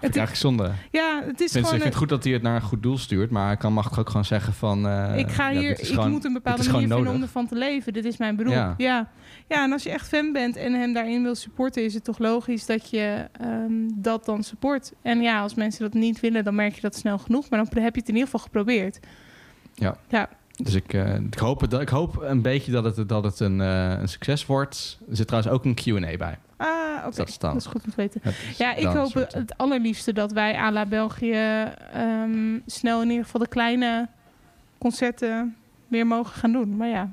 [0.00, 0.70] Ik eigenlijk zonde.
[0.90, 1.70] ja, het is Tenminste, ik gewoon...
[1.80, 3.30] vind het goed dat hij het naar een goed doel stuurt.
[3.30, 4.86] Maar hij kan, mag toch ook gewoon zeggen van...
[4.88, 7.46] eh, ik ga ja, hier, ik gewoon- moet een bepaalde manier gewoon vinden om ervan
[7.46, 7.92] te leven.
[7.92, 8.52] Dit is mijn beroep.
[8.52, 8.74] Ja.
[8.76, 9.08] Ja.
[9.48, 9.64] ja.
[9.64, 12.66] en als je echt fan bent en hem daarin wil supporten, is het toch logisch
[12.66, 14.92] dat je ehm, dat dan support.
[15.02, 17.50] En ja, als mensen dat niet willen, dan merk je dat snel genoeg.
[17.50, 18.98] Maar dan heb je het in ieder geval geprobeerd.
[19.74, 19.96] Ja.
[20.08, 23.40] Ja, Dus ik, eh, ik, hoop het, ik hoop een beetje dat het, dat het
[23.40, 24.98] een, eh, een succes wordt.
[25.10, 26.38] Er zit trouwens ook een Q&A bij.
[26.58, 27.16] Ah, oké.
[27.16, 27.52] dat is dan.
[27.52, 28.20] Dat is goed om te weten.
[28.58, 31.32] Ja, ik dan hoop het allerliefste dat wij à la België
[31.92, 34.08] ehm, snel in ieder geval de kleine
[34.78, 35.56] concerten
[35.88, 36.76] weer mogen gaan doen.
[36.76, 37.10] Maar ja,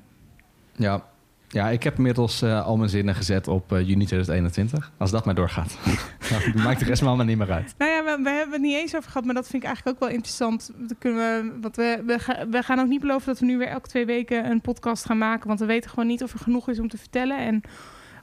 [0.76, 1.02] Ja.
[1.48, 4.92] ja, ik heb inmiddels eh, al mijn zinnen gezet op eh, juni 2021.
[4.98, 5.78] Als dat maar doorgaat.
[6.54, 7.76] dan maakt de rest me allemaal niet meer uit.
[7.78, 9.98] Nou ja, we, we hebben het niet eens over gehad, maar dat vind ik eigenlijk
[9.98, 10.72] ook wel interessant.
[10.76, 13.58] Dat kunnen we, want we, we, ga- we gaan ook niet beloven dat we nu
[13.58, 15.48] weer elke twee weken een podcast gaan maken.
[15.48, 17.38] Want we weten gewoon niet of er genoeg is om te vertellen.
[17.38, 17.62] En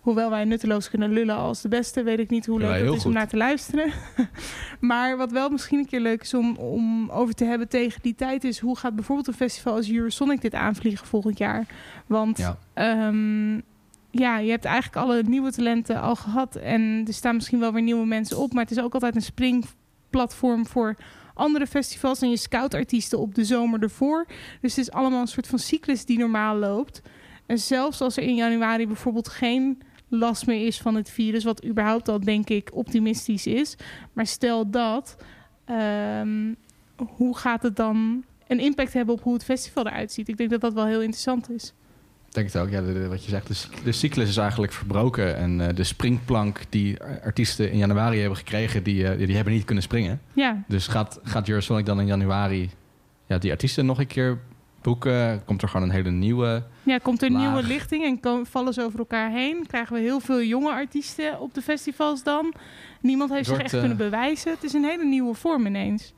[0.03, 3.07] hoewel wij nutteloos kunnen lullen als de beste, weet ik niet hoe leuk het is
[3.07, 3.93] om naar te luisteren.
[4.81, 8.15] maar wat wel misschien een keer leuk is om, om over te hebben tegen die
[8.15, 8.59] tijd is...
[8.59, 11.67] hoe gaat bijvoorbeeld een festival als Eurosonic dit aanvliegen volgend jaar?
[12.07, 12.59] Want Ja.
[12.75, 13.55] Ehm,
[14.11, 16.57] ja, je hebt eigenlijk alle nieuwe talenten al gehad.
[16.57, 18.53] En er staan misschien wel weer nieuwe mensen op.
[18.53, 20.97] Maar het is ook altijd een springplatform voor
[21.35, 22.23] andere festivals.
[22.23, 24.27] En je scout artiesten op de zomer ervoor.
[24.61, 27.03] Dus het is allemaal een soort van cyclus die normaal loopt.
[27.47, 29.83] En zelfs als er in januari bijvoorbeeld geen
[30.19, 31.45] last meer is van het virus.
[31.45, 33.77] Wat überhaupt al denk ik optimistisch is.
[34.13, 35.17] Maar stel dat.
[35.65, 36.53] ehm,
[36.97, 40.29] hoe gaat het dan een impact hebben op hoe het festival eruit ziet?
[40.29, 41.73] Ik denk dat dat wel heel interessant is.
[42.29, 42.71] Ik denk het ook.
[42.71, 45.37] Ja, de- de- wat je zegt, de, de cyclus is eigenlijk verbroken.
[45.37, 48.83] En eh, de springplank die artiesten in januari hebben gekregen...
[48.83, 50.21] die, eh, die, die hebben niet kunnen springen.
[50.33, 52.71] Ja, Dus gaat, gaat Eurosonic dan in januari
[53.27, 54.39] ja, die artiesten nog een keer
[54.83, 55.45] boeken?
[55.45, 56.63] Komt er gewoon een hele nieuwe...
[56.83, 57.41] Ja, komt er laag.
[57.41, 59.67] nieuwe lichting en ko- vallen ze over elkaar heen?
[59.67, 62.53] Krijgen we heel veel jonge artiesten op de festivals dan?
[63.01, 64.53] Niemand heeft zich echt eh, kunnen bewijzen.
[64.53, 66.13] Het is een hele nieuwe vorm ineens.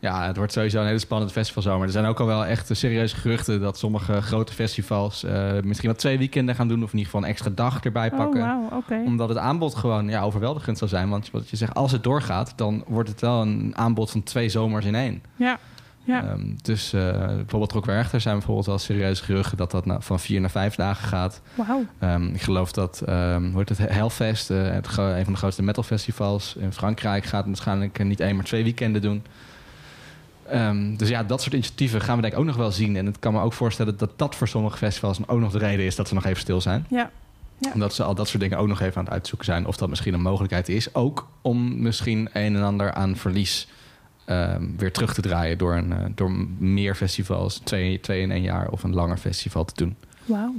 [0.00, 1.86] Ja, het wordt sowieso een hele spannende festivalzomer.
[1.86, 5.98] Er zijn ook al wel echt serieuze geruchten dat sommige grote festivals eh, misschien wel
[5.98, 8.42] twee weekenden gaan doen, of in ieder geval een extra dag erbij pakken.
[8.42, 9.02] Oh, oké.
[9.04, 11.08] Omdat het aanbod gewoon ja, overweldigend zal zijn.
[11.08, 14.48] Want wat je zegt, als het doorgaat, dan wordt het wel een aanbod van twee
[14.48, 15.22] zomers in één.
[15.36, 15.58] Ja,
[16.08, 16.24] ja.
[16.24, 20.40] Ehm, dus eh, bijvoorbeeld Rockwerchter zijn bijvoorbeeld wel serieuze geruchten dat dat nou van vier
[20.40, 21.40] naar vijf dagen gaat.
[21.54, 21.84] wauw.
[21.98, 25.62] Ehm, ik geloof dat um, hoe heet het, Hellfest, eh, het, een van de grootste
[25.62, 29.22] metalfestivals in Frankrijk, gaat waarschijnlijk eh, niet één, maar twee weekenden doen.
[30.48, 32.96] Ehm, dus ja, dat soort initiatieven gaan we denk ik ook nog wel zien.
[32.96, 35.86] En het kan me ook voorstellen dat dat voor sommige festivals ook nog de reden
[35.86, 36.86] is dat ze nog even stil zijn.
[36.90, 37.10] Ja.
[37.58, 37.70] Ja.
[37.74, 39.66] Omdat ze al dat soort dingen ook nog even aan het uitzoeken zijn.
[39.66, 40.94] Of dat misschien een mogelijkheid is.
[40.94, 43.68] Ook om misschien een en ander aan verlies
[44.28, 45.58] ehm, weer terug te draaien.
[45.58, 49.64] Door, een, eh, door meer festivals, twee, twee in één jaar of een langer festival
[49.64, 49.96] te doen.
[50.24, 50.54] Wauw.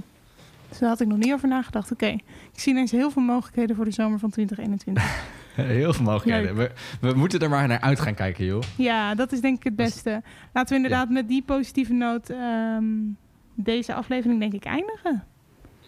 [0.70, 1.92] Dus daar had ik nog niet over nagedacht.
[1.92, 2.08] Oké,
[2.54, 5.04] ik zie ineens heel veel mogelijkheden voor de zomer van 2021.
[5.56, 6.56] Heel veel mogelijkheden.
[6.56, 8.62] We, we moeten er maar naar uit gaan kijken, joh.
[8.76, 10.22] ja, dat is denk ik het beste.
[10.54, 12.86] Laten we inderdaad met die positieve noot ehm,
[13.54, 15.24] deze aflevering denk ik eindigen.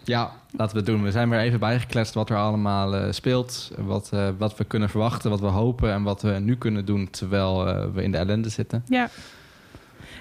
[0.04, 1.02] Ja, laten we het doen.
[1.02, 3.72] We zijn weer even bijgekletst wat er allemaal eh, speelt.
[3.78, 7.10] Wat, eh, wat we kunnen verwachten, wat we hopen en wat we nu kunnen doen
[7.10, 8.84] terwijl eh, we in de ellende zitten.
[8.86, 9.08] Ja.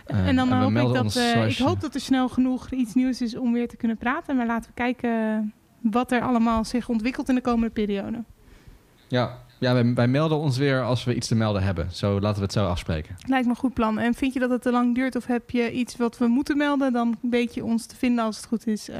[0.05, 3.21] En dan we hoop ik dat, zoals ik hoop dat er snel genoeg iets nieuws
[3.21, 4.35] is om weer te kunnen praten.
[4.35, 8.23] Maar laten we kijken wat er allemaal zich ontwikkelt in de komende periode.
[9.07, 11.91] Ja, ja wij, wij melden ons weer als we iets te melden hebben.
[11.91, 13.15] Zo laten we het zo afspreken.
[13.27, 13.99] Lijkt me een goed plan.
[13.99, 16.57] En vind je dat het te lang duurt of heb je iets wat we moeten
[16.57, 18.89] melden, dan weet je ons te vinden als het goed is.
[18.89, 18.97] Eh,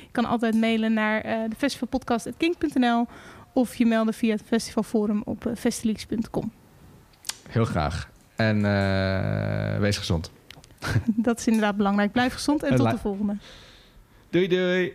[0.00, 3.06] je kan altijd mailen naar eh de festivalpodcast.kink.nl
[3.52, 6.52] of je melden via het festivalforum op uh, festileaks.com.
[7.48, 8.10] Heel graag.
[8.36, 8.62] En
[9.80, 10.30] wees gezond.
[11.26, 12.12] Dat is inderdaad belangrijk.
[12.12, 13.36] Blijf gezond en En tot de volgende.
[14.30, 14.94] Doei doei.